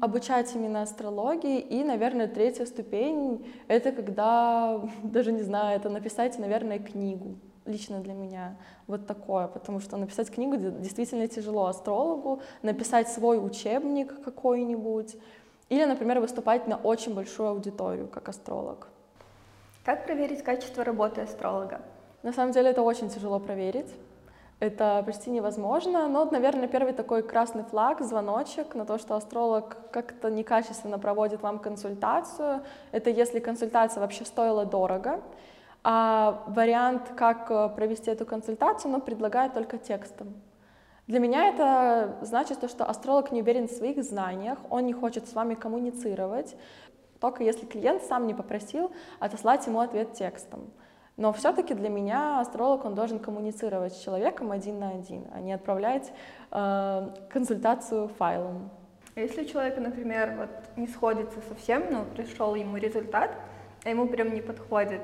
обучать 0.00 0.54
именно 0.54 0.82
астрологии. 0.82 1.60
И, 1.60 1.82
наверное, 1.82 2.28
третья 2.28 2.66
ступень— 2.66 3.46
это 3.68 3.90
когда, 3.90 4.80
даже 5.02 5.32
не 5.32 5.42
знаю, 5.42 5.78
это 5.78 5.88
написать, 5.88 6.38
наверное, 6.38 6.78
книгу 6.78 7.38
лично 7.66 8.00
для 8.00 8.14
меня 8.14 8.56
вот 8.86 9.06
такое, 9.06 9.46
потому 9.46 9.80
что 9.80 9.96
написать 9.96 10.30
книгу 10.30 10.56
действительно 10.56 11.28
тяжело 11.28 11.66
астрологу, 11.66 12.40
написать 12.62 13.08
свой 13.08 13.44
учебник 13.44 14.22
какой-нибудь, 14.22 15.16
или, 15.68 15.84
например, 15.84 16.20
выступать 16.20 16.66
на 16.66 16.76
очень 16.76 17.14
большую 17.14 17.50
аудиторию 17.50 18.08
как 18.08 18.28
астролог. 18.28 18.88
Как 19.84 20.04
проверить 20.04 20.42
качество 20.42 20.84
работы 20.84 21.20
астролога? 21.20 21.80
На 22.22 22.32
самом 22.32 22.52
деле 22.52 22.70
это 22.70 22.82
очень 22.82 23.08
тяжело 23.08 23.38
проверить. 23.38 23.94
Это 24.58 25.02
почти 25.06 25.30
невозможно, 25.30 26.06
но, 26.06 26.26
наверное, 26.26 26.68
первый 26.68 26.92
такой 26.92 27.22
красный 27.22 27.62
флаг, 27.62 28.02
звоночек 28.02 28.74
на 28.74 28.84
то, 28.84 28.98
что 28.98 29.14
астролог 29.14 29.78
как-то 29.90 30.28
некачественно 30.28 30.98
проводит 30.98 31.40
вам 31.40 31.58
консультацию. 31.58 32.62
Это 32.92 33.08
если 33.08 33.38
консультация 33.38 34.02
вообще 34.02 34.26
стоила 34.26 34.66
дорого, 34.66 35.22
а 35.82 36.44
вариант, 36.46 37.12
как 37.16 37.50
э, 37.50 37.68
провести 37.74 38.10
эту 38.10 38.26
консультацию, 38.26 38.92
он 38.92 39.00
предлагает 39.00 39.54
только 39.54 39.78
текстом. 39.78 40.34
Для 41.06 41.18
меня 41.18 41.48
это 41.48 42.18
значит 42.22 42.60
то, 42.60 42.68
что 42.68 42.84
астролог 42.84 43.32
не 43.32 43.42
уверен 43.42 43.66
в 43.66 43.72
своих 43.72 44.02
знаниях, 44.04 44.58
он 44.68 44.86
не 44.86 44.92
хочет 44.92 45.26
с 45.26 45.32
вами 45.32 45.54
коммуницировать, 45.54 46.56
только 47.18 47.42
если 47.42 47.66
клиент 47.66 48.02
сам 48.02 48.26
не 48.26 48.34
попросил 48.34 48.92
отослать 49.18 49.66
ему 49.66 49.80
ответ 49.80 50.12
текстом. 50.12 50.70
Но 51.16 51.32
все-таки 51.32 51.74
для 51.74 51.88
меня 51.88 52.40
астролог 52.40 52.84
он 52.84 52.94
должен 52.94 53.18
коммуницировать 53.18 53.92
с 53.92 54.00
человеком 54.00 54.52
один 54.52 54.78
на 54.78 54.90
один, 54.90 55.24
а 55.34 55.40
не 55.40 55.52
отправлять 55.52 56.12
э, 56.50 57.08
консультацию 57.30 58.08
файлом. 58.08 58.70
А 59.16 59.20
если 59.20 59.42
у 59.42 59.44
человека, 59.44 59.80
например, 59.80 60.34
вот 60.38 60.78
не 60.78 60.86
сходится 60.86 61.40
совсем, 61.48 61.90
но 61.90 62.04
пришел 62.04 62.54
ему 62.54 62.76
результат, 62.76 63.32
а 63.84 63.90
ему 63.90 64.06
прям 64.08 64.32
не 64.32 64.40
подходит, 64.40 65.02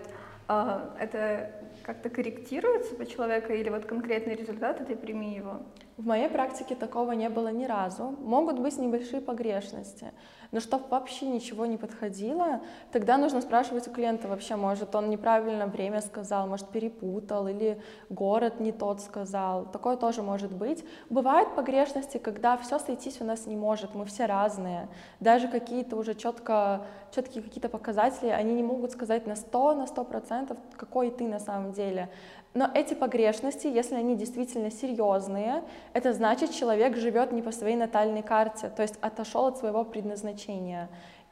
это 0.48 1.50
как-то 1.82 2.08
корректируется 2.08 2.94
по 2.94 3.04
человеку 3.06 3.52
или 3.52 3.68
вот 3.68 3.84
конкретный 3.84 4.34
результат, 4.34 4.80
и 4.80 4.84
ты 4.84 4.96
прими 4.96 5.34
его? 5.34 5.62
В 5.96 6.06
моей 6.06 6.28
практике 6.28 6.74
такого 6.74 7.12
не 7.12 7.28
было 7.28 7.48
ни 7.48 7.64
разу. 7.64 8.14
Могут 8.20 8.58
быть 8.58 8.78
небольшие 8.78 9.20
погрешности, 9.20 10.12
но 10.52 10.60
чтобы 10.60 10.84
вообще 10.88 11.26
ничего 11.26 11.66
не 11.66 11.76
подходило, 11.76 12.60
тогда 12.92 13.18
нужно 13.18 13.40
спрашивать 13.40 13.88
у 13.88 13.90
клиента 13.90 14.28
вообще, 14.28 14.56
может, 14.56 14.94
он 14.94 15.10
неправильно 15.10 15.66
время 15.66 16.00
сказал, 16.00 16.46
может, 16.46 16.68
перепутал, 16.68 17.48
или 17.48 17.80
город 18.10 18.60
не 18.60 18.72
тот 18.72 19.00
сказал. 19.00 19.66
Такое 19.66 19.96
тоже 19.96 20.22
может 20.22 20.52
быть. 20.52 20.84
Бывают 21.10 21.54
погрешности, 21.54 22.18
когда 22.18 22.56
все 22.56 22.78
сойтись 22.78 23.20
у 23.20 23.24
нас 23.24 23.46
не 23.46 23.56
может, 23.56 23.94
мы 23.94 24.04
все 24.04 24.26
разные. 24.26 24.88
Даже 25.20 25.48
какие-то 25.48 25.96
уже 25.96 26.14
четко, 26.14 26.86
четкие 27.10 27.42
какие-то 27.42 27.68
показатели, 27.68 28.28
они 28.28 28.54
не 28.54 28.62
могут 28.62 28.92
сказать 28.92 29.26
на 29.26 29.36
100, 29.36 29.74
на 29.74 29.84
100%, 29.84 30.56
какой 30.76 31.10
ты 31.10 31.24
на 31.24 31.38
самом 31.38 31.72
деле. 31.72 32.08
Но 32.56 32.70
эти 32.72 32.94
погрешности, 32.94 33.66
если 33.66 33.96
они 33.96 34.16
действительно 34.16 34.70
серьезные, 34.70 35.62
это 35.92 36.14
значит, 36.14 36.52
человек 36.52 36.96
живет 36.96 37.30
не 37.30 37.42
по 37.42 37.52
своей 37.52 37.76
натальной 37.76 38.22
карте, 38.22 38.72
то 38.74 38.80
есть 38.80 38.94
отошел 39.02 39.44
от 39.44 39.58
своего 39.58 39.84
предназначения. 39.84 40.45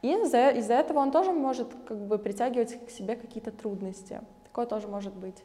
И 0.03 0.09
из-за 0.13 0.51
из 0.51 0.69
этого 0.69 0.99
он 0.99 1.11
тоже 1.11 1.33
может 1.33 1.69
как 1.87 1.99
бы 1.99 2.19
притягивать 2.19 2.87
к 2.87 2.91
себе 2.91 3.17
какие-то 3.17 3.51
трудности. 3.51 4.21
Такое 4.45 4.67
тоже 4.67 4.87
может 4.87 5.15
быть. 5.15 5.43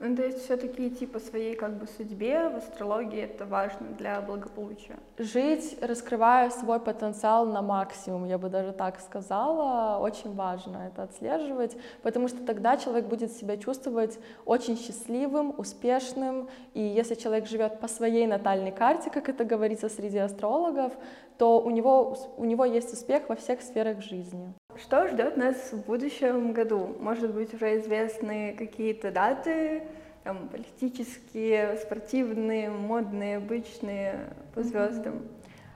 Ну, 0.00 0.14
то 0.14 0.22
есть 0.24 0.44
все-таки 0.44 0.86
идти 0.86 1.06
по 1.06 1.18
своей 1.18 1.56
как 1.56 1.76
бы 1.76 1.88
судьбе 1.88 2.48
в 2.50 2.56
астрологии 2.58 3.20
это 3.20 3.44
важно 3.44 3.88
для 3.98 4.20
благополучия. 4.20 4.96
Жить, 5.18 5.76
раскрывая 5.82 6.50
свой 6.50 6.78
потенциал 6.78 7.46
на 7.46 7.62
максимум, 7.62 8.24
я 8.26 8.38
бы 8.38 8.48
даже 8.48 8.72
так 8.72 9.00
сказала, 9.00 9.98
очень 9.98 10.36
важно 10.36 10.86
это 10.86 11.02
отслеживать, 11.02 11.76
потому 12.02 12.28
что 12.28 12.44
тогда 12.44 12.76
человек 12.76 13.06
будет 13.06 13.32
себя 13.32 13.56
чувствовать 13.56 14.20
очень 14.44 14.78
счастливым, 14.78 15.52
успешным, 15.58 16.48
и 16.74 16.80
если 16.80 17.16
человек 17.16 17.48
живет 17.48 17.80
по 17.80 17.88
своей 17.88 18.28
натальной 18.28 18.70
карте, 18.70 19.10
как 19.10 19.28
это 19.28 19.44
говорится 19.44 19.88
среди 19.88 20.18
астрологов, 20.18 20.92
то 21.38 21.60
у 21.60 21.70
него, 21.70 22.16
у 22.36 22.44
него 22.44 22.64
есть 22.64 22.92
успех 22.92 23.28
во 23.28 23.36
всех 23.36 23.62
сферах 23.62 24.02
жизни. 24.02 24.52
Что 24.76 25.08
ждет 25.08 25.36
нас 25.36 25.72
в 25.72 25.86
будущем 25.86 26.52
году? 26.52 26.96
Может 27.00 27.32
быть, 27.32 27.54
уже 27.54 27.78
известны 27.78 28.54
какие-то 28.58 29.10
даты, 29.10 29.84
там, 30.24 30.48
политические, 30.48 31.76
спортивные, 31.76 32.70
модные, 32.70 33.36
обычные, 33.36 34.34
по 34.54 34.62
звездам? 34.62 35.22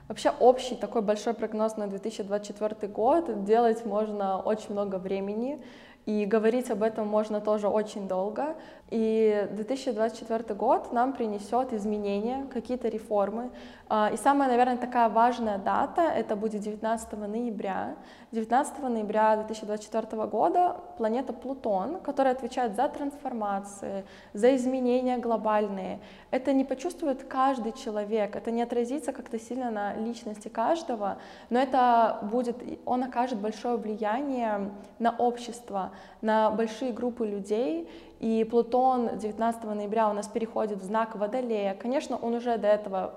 Вообще 0.09 0.31
общий 0.39 0.75
такой 0.75 1.01
большой 1.01 1.33
прогноз 1.33 1.77
на 1.77 1.87
2024 1.87 2.91
год 2.91 3.45
делать 3.45 3.85
можно 3.85 4.41
очень 4.41 4.71
много 4.71 4.97
времени. 4.97 5.63
И 6.05 6.25
говорить 6.25 6.69
об 6.69 6.83
этом 6.83 7.07
можно 7.07 7.39
тоже 7.39 7.69
очень 7.69 8.09
долго. 8.09 8.57
И 8.95 9.47
2024 9.49 10.53
год 10.53 10.93
нам 10.93 11.13
принесет 11.13 11.73
изменения, 11.73 12.45
какие-то 12.53 12.89
реформы. 12.89 13.49
А, 13.89 14.11
и 14.13 14.17
самая, 14.17 14.47
наверное, 14.49 14.77
такая 14.77 15.09
важная 15.09 15.57
дата, 15.57 16.01
это 16.01 16.35
будет 16.35 16.61
19 16.61 17.13
ноября. 17.13 17.95
19 18.31 18.83
ноября 18.83 19.37
2024 19.37 20.25
года 20.27 20.77
планета 20.99 21.33
Плутон, 21.33 22.01
которая 22.01 22.35
отвечает 22.35 22.75
за 22.75 22.87
трансформации, 22.87 24.05
за 24.33 24.55
изменения 24.55 25.17
глобальные, 25.17 25.99
это 26.29 26.53
не 26.53 26.63
почувствует 26.63 27.23
каждый 27.23 27.71
человек, 27.71 28.35
это 28.35 28.51
не 28.51 28.61
отразится 28.61 29.11
как-то 29.11 29.39
сильно 29.39 29.71
на 29.71 29.95
личности 29.95 30.49
каждого, 30.49 31.17
но 31.49 31.59
это 31.59 32.19
будет, 32.31 32.57
он 32.85 33.03
окажет 33.03 33.39
большое 33.39 33.77
влияние 33.77 34.69
на 34.99 35.15
общество, 35.17 35.91
на 36.21 36.51
большие 36.51 36.91
группы 36.91 37.25
людей, 37.25 37.89
и 38.23 38.45
Плутон 38.45 39.17
19 39.17 39.65
ноября 39.65 40.09
у 40.09 40.13
нас 40.13 40.29
переходит 40.29 40.79
в 40.79 40.85
знак 40.85 41.17
Водолея. 41.17 41.73
Конечно, 41.75 42.15
он 42.15 42.35
уже 42.35 42.57
до 42.57 42.67
этого 42.67 43.15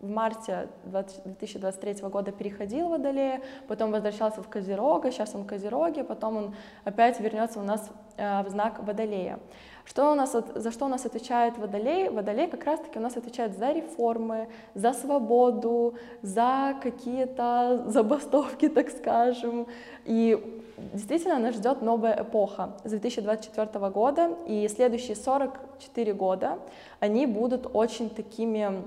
в 0.00 0.08
марте 0.08 0.68
2023 0.84 2.08
года 2.08 2.32
переходил 2.32 2.88
в 2.88 2.90
Водолея, 2.90 3.40
потом 3.68 3.92
возвращался 3.92 4.42
в 4.42 4.48
Козерога, 4.48 5.12
сейчас 5.12 5.32
он 5.36 5.42
в 5.42 5.46
Козероге, 5.46 6.02
потом 6.02 6.36
он 6.36 6.54
опять 6.82 7.20
вернется 7.20 7.60
у 7.60 7.62
нас 7.62 7.88
э, 8.16 8.42
в 8.42 8.48
знак 8.48 8.82
Водолея. 8.82 9.38
Что 9.84 10.10
у 10.10 10.14
нас, 10.16 10.34
за 10.56 10.72
что 10.72 10.86
у 10.86 10.88
нас 10.88 11.06
отвечает 11.06 11.56
Водолей? 11.56 12.08
Водолей 12.08 12.48
как 12.48 12.64
раз-таки 12.64 12.98
у 12.98 13.02
нас 13.02 13.16
отвечает 13.16 13.56
за 13.56 13.70
реформы, 13.70 14.48
за 14.74 14.92
свободу, 14.92 15.94
за 16.22 16.74
какие-то 16.82 17.84
забастовки, 17.86 18.68
так 18.76 18.90
скажем. 18.90 19.68
И 20.04 20.57
действительно 20.92 21.38
нас 21.38 21.54
ждет 21.54 21.82
новая 21.82 22.22
эпоха 22.22 22.76
с 22.84 22.90
2024 22.90 23.90
года, 23.90 24.36
и 24.46 24.68
следующие 24.68 25.16
44 25.16 26.14
года 26.14 26.58
они 27.00 27.26
будут 27.26 27.68
очень 27.72 28.10
такими 28.10 28.82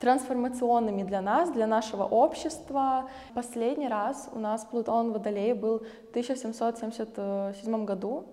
трансформационными 0.00 1.02
для 1.02 1.20
нас, 1.20 1.50
для 1.50 1.66
нашего 1.66 2.04
общества. 2.04 3.08
Последний 3.34 3.88
раз 3.88 4.30
у 4.32 4.38
нас 4.38 4.64
Плутон 4.64 5.12
в 5.12 5.18
был 5.54 5.80
в 5.80 6.10
1777 6.10 7.84
году, 7.84 8.24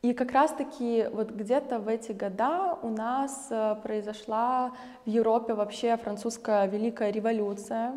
и 0.00 0.12
как 0.12 0.30
раз-таки 0.30 1.06
вот 1.12 1.32
где-то 1.32 1.80
в 1.80 1.88
эти 1.88 2.12
года 2.12 2.78
у 2.82 2.88
нас 2.88 3.48
э, 3.50 3.74
произошла 3.82 4.70
в 5.04 5.08
Европе 5.10 5.54
вообще 5.54 5.96
французская 5.96 6.68
Великая 6.68 7.10
революция. 7.10 7.94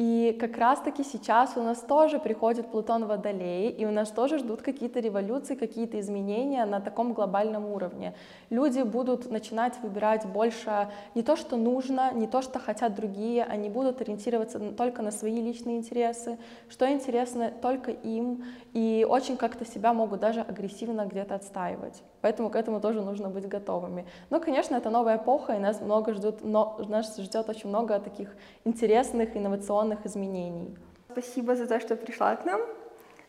И 0.00 0.34
как 0.40 0.56
раз-таки 0.56 1.04
сейчас 1.04 1.58
у 1.58 1.62
нас 1.62 1.80
тоже 1.80 2.18
приходит 2.18 2.70
Плутон 2.70 3.04
Водолей, 3.04 3.68
и 3.68 3.84
у 3.84 3.90
нас 3.90 4.08
тоже 4.08 4.38
ждут 4.38 4.62
какие-то 4.62 4.98
революции, 4.98 5.54
какие-то 5.54 6.00
изменения 6.00 6.64
на 6.64 6.80
таком 6.80 7.12
глобальном 7.12 7.66
уровне. 7.66 8.14
Люди 8.48 8.80
будут 8.80 9.30
начинать 9.30 9.74
выбирать 9.82 10.24
больше 10.24 10.88
не 11.14 11.22
то, 11.22 11.36
что 11.36 11.58
нужно, 11.58 12.14
не 12.14 12.26
то, 12.26 12.40
что 12.40 12.58
хотят 12.58 12.94
другие, 12.94 13.44
они 13.44 13.68
будут 13.68 14.00
ориентироваться 14.00 14.58
только 14.72 15.02
на 15.02 15.10
свои 15.10 15.38
личные 15.38 15.76
интересы, 15.76 16.38
что 16.70 16.90
интересно 16.90 17.52
только 17.60 17.90
им, 17.90 18.42
и 18.72 19.06
очень 19.06 19.36
как-то 19.36 19.66
себя 19.66 19.92
могут 19.92 20.20
даже 20.20 20.40
агрессивно 20.40 21.04
где-то 21.04 21.34
отстаивать. 21.34 22.02
Поэтому 22.22 22.50
к 22.50 22.56
этому 22.56 22.80
тоже 22.80 23.00
нужно 23.00 23.28
быть 23.28 23.46
готовыми. 23.46 24.06
Но, 24.30 24.40
конечно, 24.40 24.76
это 24.76 24.90
новая 24.90 25.16
эпоха, 25.16 25.54
и 25.54 25.58
нас 25.58 25.80
много 25.80 26.14
ждет, 26.14 26.42
но, 26.42 26.78
нас 26.88 27.16
ждет 27.16 27.48
очень 27.48 27.68
много 27.68 27.98
таких 27.98 28.28
интересных, 28.64 29.36
инновационных 29.36 29.60
инновационных 29.70 30.06
изменений. 30.06 30.76
Спасибо 31.12 31.54
за 31.54 31.66
то, 31.66 31.80
что 31.80 31.96
пришла 31.96 32.36
к 32.36 32.44
нам. 32.44 32.60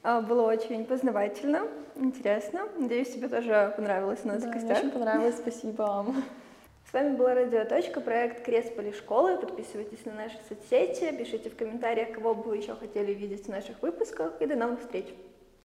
А, 0.04 0.22
было 0.22 0.44
очень 0.48 0.86
познавательно, 0.86 1.68
интересно. 1.96 2.62
Надеюсь, 2.78 3.14
тебе 3.14 3.28
тоже 3.28 3.74
понравилось 3.76 4.20
у 4.24 4.28
нас 4.28 4.42
да, 4.42 4.50
в 4.50 4.54
гостях. 4.54 4.78
Мне 4.78 4.80
очень 4.80 4.92
понравилось, 4.92 5.38
спасибо 5.38 5.82
вам. 5.84 6.24
С 6.90 6.94
вами 6.94 7.16
была 7.16 7.36
Радиоточка, 7.36 8.02
проект 8.02 8.44
Крест 8.44 8.74
Школы. 8.98 9.38
Подписывайтесь 9.38 10.06
на 10.06 10.14
наши 10.14 10.38
соцсети, 10.50 11.16
пишите 11.16 11.50
в 11.50 11.56
комментариях, 11.56 12.12
кого 12.12 12.34
бы 12.36 12.44
вы 12.44 12.58
еще 12.58 12.76
хотели 12.76 13.14
видеть 13.14 13.46
в 13.46 13.50
наших 13.50 13.82
выпусках, 13.82 14.42
и 14.42 14.46
до 14.46 14.56
новых 14.56 14.82
встреч! 14.82 15.06